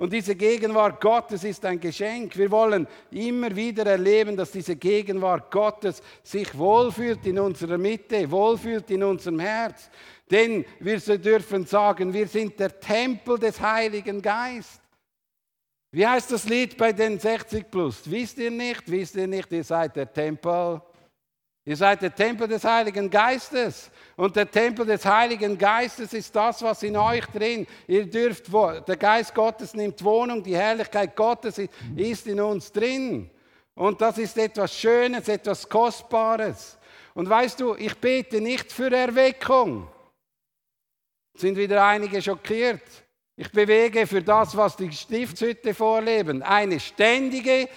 Und 0.00 0.14
diese 0.14 0.34
Gegenwart 0.34 0.98
Gottes 0.98 1.44
ist 1.44 1.62
ein 1.66 1.78
Geschenk. 1.78 2.34
Wir 2.34 2.50
wollen 2.50 2.86
immer 3.10 3.54
wieder 3.54 3.84
erleben, 3.84 4.34
dass 4.34 4.50
diese 4.50 4.74
Gegenwart 4.74 5.50
Gottes 5.50 6.02
sich 6.22 6.56
wohlfühlt 6.56 7.26
in 7.26 7.38
unserer 7.38 7.76
Mitte, 7.76 8.30
wohlfühlt 8.30 8.90
in 8.90 9.02
unserem 9.02 9.40
Herz. 9.40 9.90
Denn 10.30 10.64
wir 10.78 10.98
dürfen 10.98 11.66
sagen, 11.66 12.12
wir 12.12 12.28
sind 12.28 12.58
der 12.60 12.78
Tempel 12.78 13.38
des 13.38 13.60
Heiligen 13.60 14.22
Geistes. 14.22 14.80
Wie 15.92 16.06
heißt 16.06 16.30
das 16.30 16.44
Lied 16.48 16.76
bei 16.76 16.92
den 16.92 17.18
60 17.18 17.68
Plus? 17.68 18.08
Wisst 18.08 18.38
ihr 18.38 18.50
nicht? 18.50 18.88
Wisst 18.88 19.16
ihr 19.16 19.26
nicht, 19.26 19.50
ihr 19.50 19.64
seid 19.64 19.96
der 19.96 20.12
Tempel? 20.12 20.80
Ihr 21.64 21.76
seid 21.76 22.00
der 22.02 22.14
Tempel 22.14 22.46
des 22.46 22.62
Heiligen 22.62 23.10
Geistes. 23.10 23.90
Und 24.16 24.36
der 24.36 24.48
Tempel 24.48 24.86
des 24.86 25.04
Heiligen 25.04 25.58
Geistes 25.58 26.12
ist 26.12 26.34
das, 26.34 26.62
was 26.62 26.82
in 26.84 26.96
euch 26.96 27.26
drin. 27.26 27.66
Ihr 27.88 28.08
dürft, 28.08 28.46
der 28.52 28.96
Geist 28.96 29.34
Gottes 29.34 29.74
nimmt 29.74 30.02
Wohnung, 30.04 30.44
die 30.44 30.56
Herrlichkeit 30.56 31.16
Gottes 31.16 31.60
ist 31.96 32.26
in 32.28 32.40
uns 32.40 32.70
drin. 32.70 33.28
Und 33.74 34.00
das 34.00 34.18
ist 34.18 34.38
etwas 34.38 34.72
Schönes, 34.72 35.26
etwas 35.26 35.68
Kostbares. 35.68 36.78
Und 37.14 37.28
weißt 37.28 37.58
du, 37.58 37.74
ich 37.74 37.96
bete 37.96 38.40
nicht 38.40 38.70
für 38.70 38.94
Erweckung 38.94 39.88
sind 41.40 41.56
wieder 41.56 41.84
einige 41.84 42.20
schockiert. 42.20 42.82
Ich 43.36 43.50
bewege 43.50 44.06
für 44.06 44.22
das, 44.22 44.56
was 44.56 44.76
die 44.76 44.92
Stiftshütte 44.92 45.72
vorleben, 45.72 46.42
eine 46.42 46.78
ständige, 46.78 47.68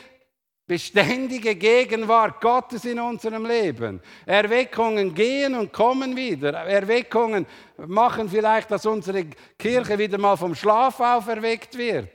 beständige 0.67 1.55
Gegenwart 1.55 2.41
Gottes 2.41 2.83
in 2.85 2.99
unserem 2.99 3.45
Leben. 3.45 4.01
Erweckungen 4.25 5.13
gehen 5.13 5.55
und 5.55 5.71
kommen 5.71 6.15
wieder. 6.15 6.53
Erweckungen 6.53 7.45
machen 7.77 8.27
vielleicht, 8.29 8.71
dass 8.71 8.85
unsere 8.85 9.25
Kirche 9.57 9.97
wieder 9.97 10.17
mal 10.17 10.35
vom 10.35 10.53
Schlaf 10.53 10.99
auferweckt 10.99 11.77
wird. 11.77 12.11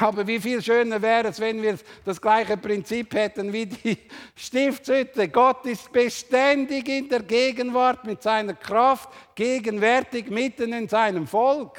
Aber 0.00 0.26
wie 0.26 0.40
viel 0.40 0.62
schöner 0.62 1.02
wäre 1.02 1.28
es, 1.28 1.38
wenn 1.38 1.60
wir 1.60 1.78
das 2.04 2.20
gleiche 2.20 2.56
Prinzip 2.56 3.14
hätten 3.14 3.52
wie 3.52 3.66
die 3.66 3.98
Stiftshütte. 4.34 5.28
Gott 5.28 5.66
ist 5.66 5.92
beständig 5.92 6.88
in 6.88 7.08
der 7.10 7.22
Gegenwart 7.22 8.04
mit 8.04 8.22
seiner 8.22 8.54
Kraft, 8.54 9.10
gegenwärtig 9.34 10.30
mitten 10.30 10.72
in 10.72 10.88
seinem 10.88 11.26
Volk. 11.26 11.78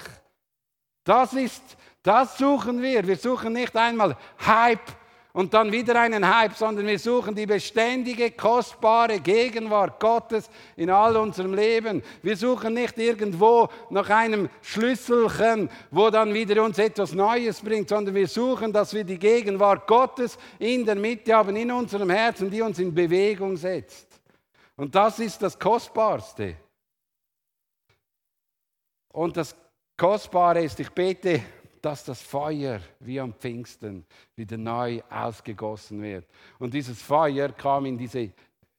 Das 1.04 1.34
ist, 1.34 1.64
das 2.04 2.38
suchen 2.38 2.82
wir. 2.84 3.06
Wir 3.08 3.18
suchen 3.18 3.54
nicht 3.54 3.76
einmal 3.76 4.16
Hype 4.46 5.03
und 5.34 5.56
dann 5.56 5.72
wieder 5.72 6.00
einen 6.00 6.28
Hype, 6.28 6.54
sondern 6.54 6.86
wir 6.86 7.00
suchen 7.00 7.34
die 7.34 7.48
beständige, 7.48 8.32
kostbare 8.32 9.20
Gegenwart 9.20 10.00
Gottes 10.00 10.48
in 10.76 10.92
all 10.92 11.18
unserem 11.18 11.56
Leben. 11.56 12.04
Wir 12.22 12.38
suchen 12.38 12.76
nicht 12.76 13.00
irgendwo 13.00 13.68
nach 13.90 14.10
einem 14.12 14.48
Schlüsselchen, 14.62 15.72
wo 15.90 16.12
dann 16.12 16.34
wieder 16.36 16.64
uns 16.64 16.78
etwas 16.78 17.14
Neues 17.14 17.62
bringt, 17.62 17.90
sondern 17.90 18.14
wir 18.14 18.28
suchen, 18.28 18.72
dass 18.72 18.94
wir 18.94 19.04
die 19.04 19.18
Gegenwart 19.18 19.88
Gottes 19.88 20.38
in 20.60 20.86
der 20.86 20.96
Mitte 20.96 21.34
haben, 21.34 21.56
in 21.56 21.72
unserem 21.72 22.12
Herzen, 22.12 22.52
die 22.52 22.62
uns 22.62 22.78
in 22.78 22.94
Bewegung 22.94 23.58
setzt. 23.58 24.08
Und 24.76 24.94
das 24.94 25.18
ist 25.18 25.42
das 25.42 25.58
Kostbarste. 25.58 26.58
Und 29.12 29.36
das 29.36 29.56
Kostbare 29.98 30.64
ist, 30.64 30.80
ich 30.80 30.92
bete, 30.92 31.42
dass 31.84 32.06
das 32.06 32.22
Feuer 32.22 32.80
wie 33.02 33.20
am 33.20 33.34
Pfingsten 33.34 34.06
wieder 34.38 34.58
neu 34.58 35.02
ausgegossen 35.10 36.02
wird. 36.02 36.26
Und 36.58 36.74
dieses 36.74 37.02
Feuer 37.02 37.50
kam 37.50 37.86
in 37.86 37.98
diese 37.98 38.32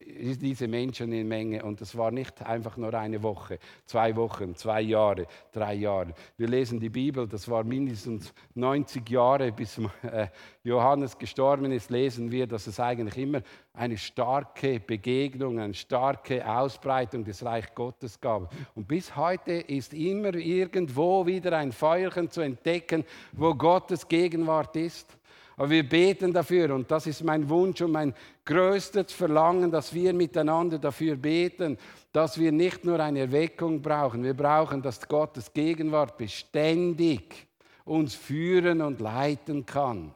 diese 0.06 0.68
Menschen 0.68 1.12
in 1.12 1.28
Menge. 1.28 1.64
Und 1.64 1.80
das 1.80 1.96
war 1.96 2.10
nicht 2.10 2.42
einfach 2.42 2.76
nur 2.76 2.92
eine 2.94 3.22
Woche, 3.22 3.58
zwei 3.86 4.14
Wochen, 4.16 4.54
zwei 4.54 4.80
Jahre, 4.82 5.26
drei 5.52 5.74
Jahre. 5.74 6.14
Wir 6.36 6.48
lesen 6.48 6.78
die 6.80 6.90
Bibel, 6.90 7.26
das 7.26 7.48
war 7.48 7.64
mindestens 7.64 8.32
90 8.54 9.08
Jahre, 9.08 9.52
bis 9.52 9.78
äh, 10.02 10.28
Johannes 10.62 11.18
gestorben 11.18 11.72
ist, 11.72 11.90
lesen 11.90 12.30
wir, 12.30 12.46
dass 12.46 12.66
es 12.66 12.80
eigentlich 12.80 13.16
immer 13.18 13.42
eine 13.72 13.98
starke 13.98 14.80
Begegnung, 14.80 15.58
eine 15.58 15.74
starke 15.74 16.46
Ausbreitung 16.48 17.24
des 17.24 17.44
Reich 17.44 17.74
Gottes 17.74 18.20
gab. 18.20 18.52
Und 18.74 18.86
bis 18.86 19.16
heute 19.16 19.52
ist 19.52 19.92
immer 19.92 20.34
irgendwo 20.34 21.26
wieder 21.26 21.58
ein 21.58 21.72
Feuerchen 21.72 22.30
zu 22.30 22.40
entdecken, 22.40 23.04
wo 23.32 23.54
Gottes 23.54 24.06
Gegenwart 24.06 24.76
ist. 24.76 25.18
Aber 25.56 25.70
wir 25.70 25.88
beten 25.88 26.32
dafür 26.32 26.74
und 26.74 26.90
das 26.90 27.06
ist 27.06 27.22
mein 27.22 27.48
Wunsch 27.48 27.80
und 27.80 27.92
mein 27.92 28.14
größtes 28.44 29.12
Verlangen, 29.12 29.70
dass 29.70 29.94
wir 29.94 30.12
miteinander 30.12 30.78
dafür 30.78 31.16
beten, 31.16 31.78
dass 32.12 32.38
wir 32.38 32.50
nicht 32.50 32.84
nur 32.84 32.98
eine 33.00 33.20
Erweckung 33.20 33.80
brauchen, 33.80 34.24
wir 34.24 34.34
brauchen, 34.34 34.82
dass 34.82 35.06
Gottes 35.06 35.52
Gegenwart 35.52 36.18
beständig 36.18 37.46
uns 37.84 38.14
führen 38.14 38.80
und 38.80 39.00
leiten 39.00 39.64
kann. 39.64 40.12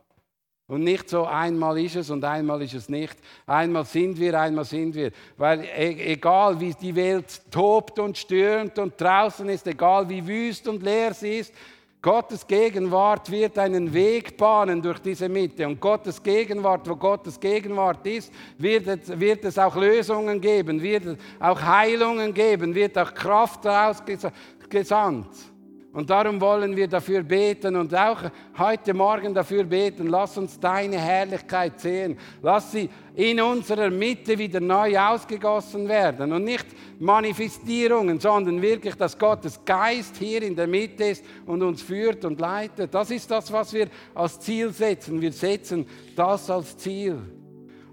Und 0.69 0.85
nicht 0.85 1.09
so 1.09 1.25
einmal 1.25 1.79
ist 1.81 1.97
es 1.97 2.11
und 2.11 2.23
einmal 2.25 2.61
ist 2.61 2.75
es 2.75 2.91
nicht. 2.91 3.17
Einmal 3.47 3.87
sind 3.87 4.21
wir, 4.21 4.39
einmal 4.39 4.67
sind 4.67 4.95
wir. 4.95 5.13
Weil 5.39 5.65
e-, 5.65 6.13
egal 6.13 6.61
wie 6.61 6.75
die 6.75 6.95
Welt 6.95 7.41
tobt 7.51 7.99
und 7.99 8.19
stürmt 8.19 8.79
und 8.79 9.01
draußen 9.01 9.49
ist, 9.49 9.67
egal 9.67 10.07
wie 10.11 10.27
wüst 10.27 10.69
und 10.69 10.83
leer 10.83 11.15
sie 11.15 11.39
ist, 11.39 11.55
Gottes 12.01 12.47
Gegenwart 12.47 13.29
wird 13.29 13.59
einen 13.59 13.93
Weg 13.93 14.37
bahnen 14.37 14.81
durch 14.81 15.01
diese 15.01 15.29
Mitte. 15.29 15.67
Und 15.67 15.81
Gottes 15.81 16.23
Gegenwart, 16.23 16.89
wo 16.89 16.95
Gottes 16.95 17.41
Gegenwart 17.41 18.07
ist, 18.07 18.33
wird 18.57 18.87
es, 18.87 19.19
wird 19.19 19.45
es 19.45 19.59
auch 19.59 19.75
Lösungen 19.75 20.41
geben, 20.41 20.81
wird 20.81 21.07
es 21.07 21.19
auch 21.41 21.61
Heilungen 21.61 22.33
geben, 22.33 22.73
wird 22.75 22.97
auch 22.97 23.13
Kraft 23.13 23.67
ausgesandt. 23.67 25.27
Und 25.91 26.11
darum 26.11 26.39
wollen 26.39 26.77
wir 26.77 26.87
dafür 26.87 27.23
beten 27.23 27.75
und 27.75 27.95
auch 27.95 28.19
heute 28.59 28.93
Morgen 28.93 29.33
dafür 29.33 29.65
beten. 29.65 30.09
Lass 30.09 30.37
uns 30.37 30.61
deine 30.61 30.99
Herrlichkeit 30.99 31.81
sehen. 31.81 32.19
Lass 32.43 32.73
sie 32.73 32.91
in 33.15 33.41
unserer 33.41 33.89
Mitte 33.89 34.37
wieder 34.37 34.61
neu 34.61 34.99
ausgegossen 34.99 35.89
werden. 35.89 36.31
Und 36.31 36.45
nicht 36.45 36.67
Manifestierungen, 36.99 38.21
sondern 38.21 38.61
wirklich, 38.61 38.97
dass 38.97 39.19
Gottes 39.19 39.65
Geist 39.65 40.17
hier 40.19 40.43
in 40.43 40.55
der 40.55 40.67
Mitte 40.67 41.05
ist 41.05 41.25
und 41.47 41.63
uns 41.63 41.81
führt 41.81 42.23
und 42.27 42.39
leitet. 42.39 42.93
Das 42.93 43.11
ist 43.11 43.31
das, 43.31 43.51
was 43.51 43.73
wir 43.73 43.89
als 44.15 44.39
Ziel 44.41 44.71
setzen. 44.73 45.21
Wir 45.23 45.33
setzen 45.33 45.87
das 46.15 46.51
als 46.51 46.77
Ziel. 46.77 47.19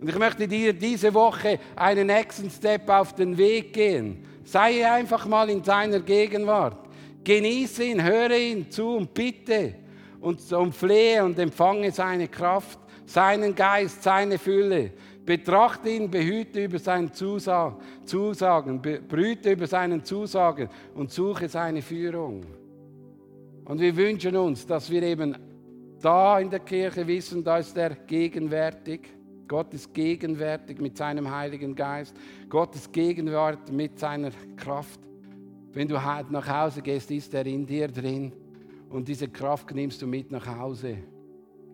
Und 0.02 0.10
ich 0.10 0.20
möchte 0.20 0.50
dir 0.50 0.74
diese 0.74 1.14
Woche 1.14 1.60
einen 1.78 2.08
nächsten 2.08 2.50
Step 2.50 2.90
auf 2.90 3.16
den 3.16 3.38
Weg 3.38 3.72
gehen. 3.72 4.26
Sei 4.44 4.86
einfach 4.86 5.26
mal 5.26 5.50
in 5.50 5.64
seiner 5.64 6.02
Gegenwart. 6.02 6.85
Genieße 7.26 7.84
ihn, 7.84 8.04
höre 8.04 8.38
ihn 8.38 8.70
zu 8.70 8.98
und 8.98 9.14
bitte 9.14 9.74
und, 10.22 10.54
und 10.54 10.74
flehe 10.74 11.26
und 11.26 11.38
empfange 11.40 11.92
seine 11.92 12.28
Kraft, 12.28 12.80
seinen 13.06 13.54
Geist, 13.54 14.04
seine 14.04 14.38
Fülle. 14.38 14.92
Betrachte 15.26 15.90
ihn, 15.90 16.10
behüte 16.10 16.64
über 16.64 16.78
seinen 16.78 17.12
Zusagen, 17.12 17.78
brüte 19.10 19.52
über 19.52 19.66
seinen 19.66 20.04
Zusagen 20.04 20.70
und 20.94 21.12
suche 21.12 21.50
seine 21.50 21.82
Führung. 21.82 22.46
Und 23.66 23.82
wir 23.82 23.96
wünschen 23.98 24.38
uns, 24.38 24.68
dass 24.68 24.92
wir 24.92 25.02
eben 25.02 25.36
da 26.00 26.40
in 26.40 26.52
der 26.52 26.60
Kirche 26.60 27.08
wissen, 27.08 27.44
da 27.44 27.58
ist 27.58 27.76
er 27.76 27.96
gegenwärtig. 27.96 29.02
Gott 29.48 29.74
ist 29.74 29.92
gegenwärtig 29.92 30.80
mit 30.80 30.96
seinem 30.96 31.32
Heiligen 31.36 31.74
Geist. 31.74 32.16
Gott 32.48 32.76
ist 32.76 32.94
gegenwärtig 32.94 33.74
mit 33.74 33.98
seiner 33.98 34.30
Kraft. 34.56 35.00
Wenn 35.76 35.90
du 35.90 35.96
nach 35.96 36.48
Hause 36.48 36.82
gehst, 36.82 37.12
ist 37.12 37.34
er 37.34 37.46
in 37.46 37.66
dir 37.66 37.90
drin. 37.90 38.32
Und 38.90 39.10
diese 39.10 39.28
Kraft 39.28 39.76
nimmst 39.76 40.02
du 40.02 40.08
mit 40.08 40.32
nach 40.32 40.48
Hause. 40.48 41.00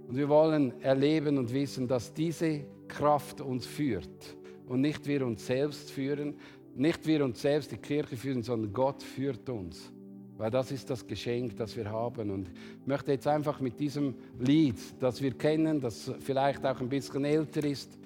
Und 0.07 0.17
wir 0.17 0.27
wollen 0.27 0.73
erleben 0.81 1.37
und 1.37 1.53
wissen, 1.53 1.87
dass 1.87 2.11
diese 2.11 2.61
Kraft 2.87 3.41
uns 3.41 3.67
führt. 3.67 4.35
Und 4.67 4.81
nicht 4.81 5.05
wir 5.05 5.23
uns 5.23 5.45
selbst 5.45 5.91
führen, 5.91 6.33
nicht 6.75 7.05
wir 7.05 7.23
uns 7.23 7.43
selbst 7.43 7.71
die 7.71 7.77
Kirche 7.77 8.17
führen, 8.17 8.41
sondern 8.41 8.73
Gott 8.73 9.03
führt 9.03 9.47
uns. 9.49 9.93
Weil 10.35 10.49
das 10.49 10.71
ist 10.71 10.89
das 10.89 11.05
Geschenk, 11.05 11.55
das 11.57 11.77
wir 11.77 11.87
haben. 11.87 12.31
Und 12.31 12.49
ich 12.49 12.87
möchte 12.87 13.11
jetzt 13.11 13.27
einfach 13.27 13.59
mit 13.59 13.79
diesem 13.79 14.15
Lied, 14.39 14.79
das 14.99 15.21
wir 15.21 15.33
kennen, 15.35 15.79
das 15.79 16.11
vielleicht 16.21 16.65
auch 16.65 16.81
ein 16.81 16.89
bisschen 16.89 17.23
älter 17.23 17.63
ist, 17.63 17.99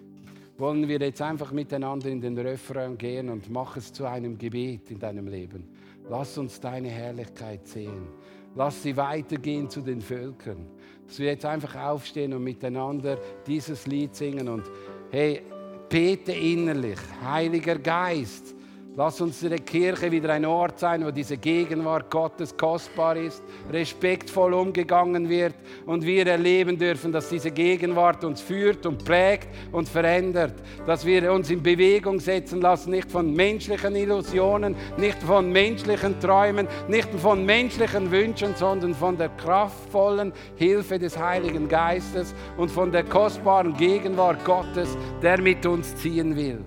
wollen 0.58 0.88
wir 0.90 1.00
jetzt 1.00 1.22
einfach 1.22 1.54
miteinander 1.54 2.10
in 2.10 2.20
den 2.20 2.38
Refrain 2.38 2.98
gehen 2.98 3.30
und 3.30 3.50
mach 3.50 3.78
es 3.78 3.94
zu 3.94 4.06
einem 4.06 4.38
Gebet 4.38 4.92
in 4.92 5.00
deinem 5.00 5.28
Leben. 5.28 5.70
Lass 6.10 6.38
uns 6.38 6.60
deine 6.60 6.90
Herrlichkeit 6.90 7.68
sehen. 7.68 8.08
Lass 8.56 8.82
sie 8.84 8.96
weitergehen 8.96 9.70
zu 9.70 9.82
den 9.82 10.02
Völkern. 10.02 10.68
Dass 11.08 11.20
wir 11.20 11.28
jetzt 11.28 11.46
einfach 11.46 11.76
aufstehen 11.76 12.34
und 12.34 12.44
miteinander 12.44 13.18
dieses 13.46 13.86
Lied 13.88 14.16
singen 14.16 14.48
und 14.48 14.64
hey, 15.12 15.42
bete 15.90 16.32
innerlich, 16.32 17.00
Heiliger 17.24 17.78
Geist, 17.78 18.56
Lass 18.98 19.20
unsere 19.20 19.58
Kirche 19.58 20.10
wieder 20.10 20.32
ein 20.32 20.46
Ort 20.46 20.80
sein, 20.80 21.06
wo 21.06 21.12
diese 21.12 21.36
Gegenwart 21.36 22.10
Gottes 22.10 22.56
kostbar 22.56 23.18
ist, 23.18 23.44
respektvoll 23.70 24.54
umgegangen 24.54 25.28
wird 25.28 25.55
und 25.86 26.06
wir 26.06 26.26
erleben 26.28 26.78
dürfen, 26.78 27.12
dass 27.12 27.30
diese 27.30 27.52
Gegenwart 27.52 28.24
uns 28.24 28.42
führt 28.42 28.86
und 28.86 29.06
prägt 29.06 29.48
und 29.72 29.88
verändert. 29.88 30.54
Dass 30.86 31.06
wir 31.06 31.32
uns 31.32 31.50
in 31.50 31.62
Bewegung 31.62 32.20
setzen 32.20 32.62
lassen, 32.62 32.92
nicht 32.92 33.12
von 33.12 33.34
menschlichen 33.34 33.96
Illusionen, 33.96 34.76
nicht 34.98 35.22
von 35.22 35.52
menschlichen 35.52 36.20
Träumen, 36.20 36.68
nicht 36.88 37.10
von 37.16 37.46
menschlichen 37.46 38.12
Wünschen, 38.12 38.56
sondern 38.56 38.94
von 38.94 39.18
der 39.18 39.30
kraftvollen 39.30 40.34
Hilfe 40.56 40.98
des 40.98 41.18
Heiligen 41.18 41.68
Geistes 41.68 42.34
und 42.58 42.72
von 42.72 42.92
der 42.92 43.04
kostbaren 43.04 43.76
Gegenwart 43.78 44.44
Gottes, 44.44 44.98
der 45.22 45.42
mit 45.42 45.66
uns 45.66 45.96
ziehen 45.96 46.36
will. 46.36 46.64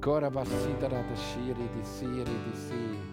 Kora 0.00 0.30
basida 0.30 0.88
da 0.88 1.02
shiri 1.16 1.68
di 1.74 1.82
siri 1.84 2.24
di 2.24 2.56
si. 2.56 3.07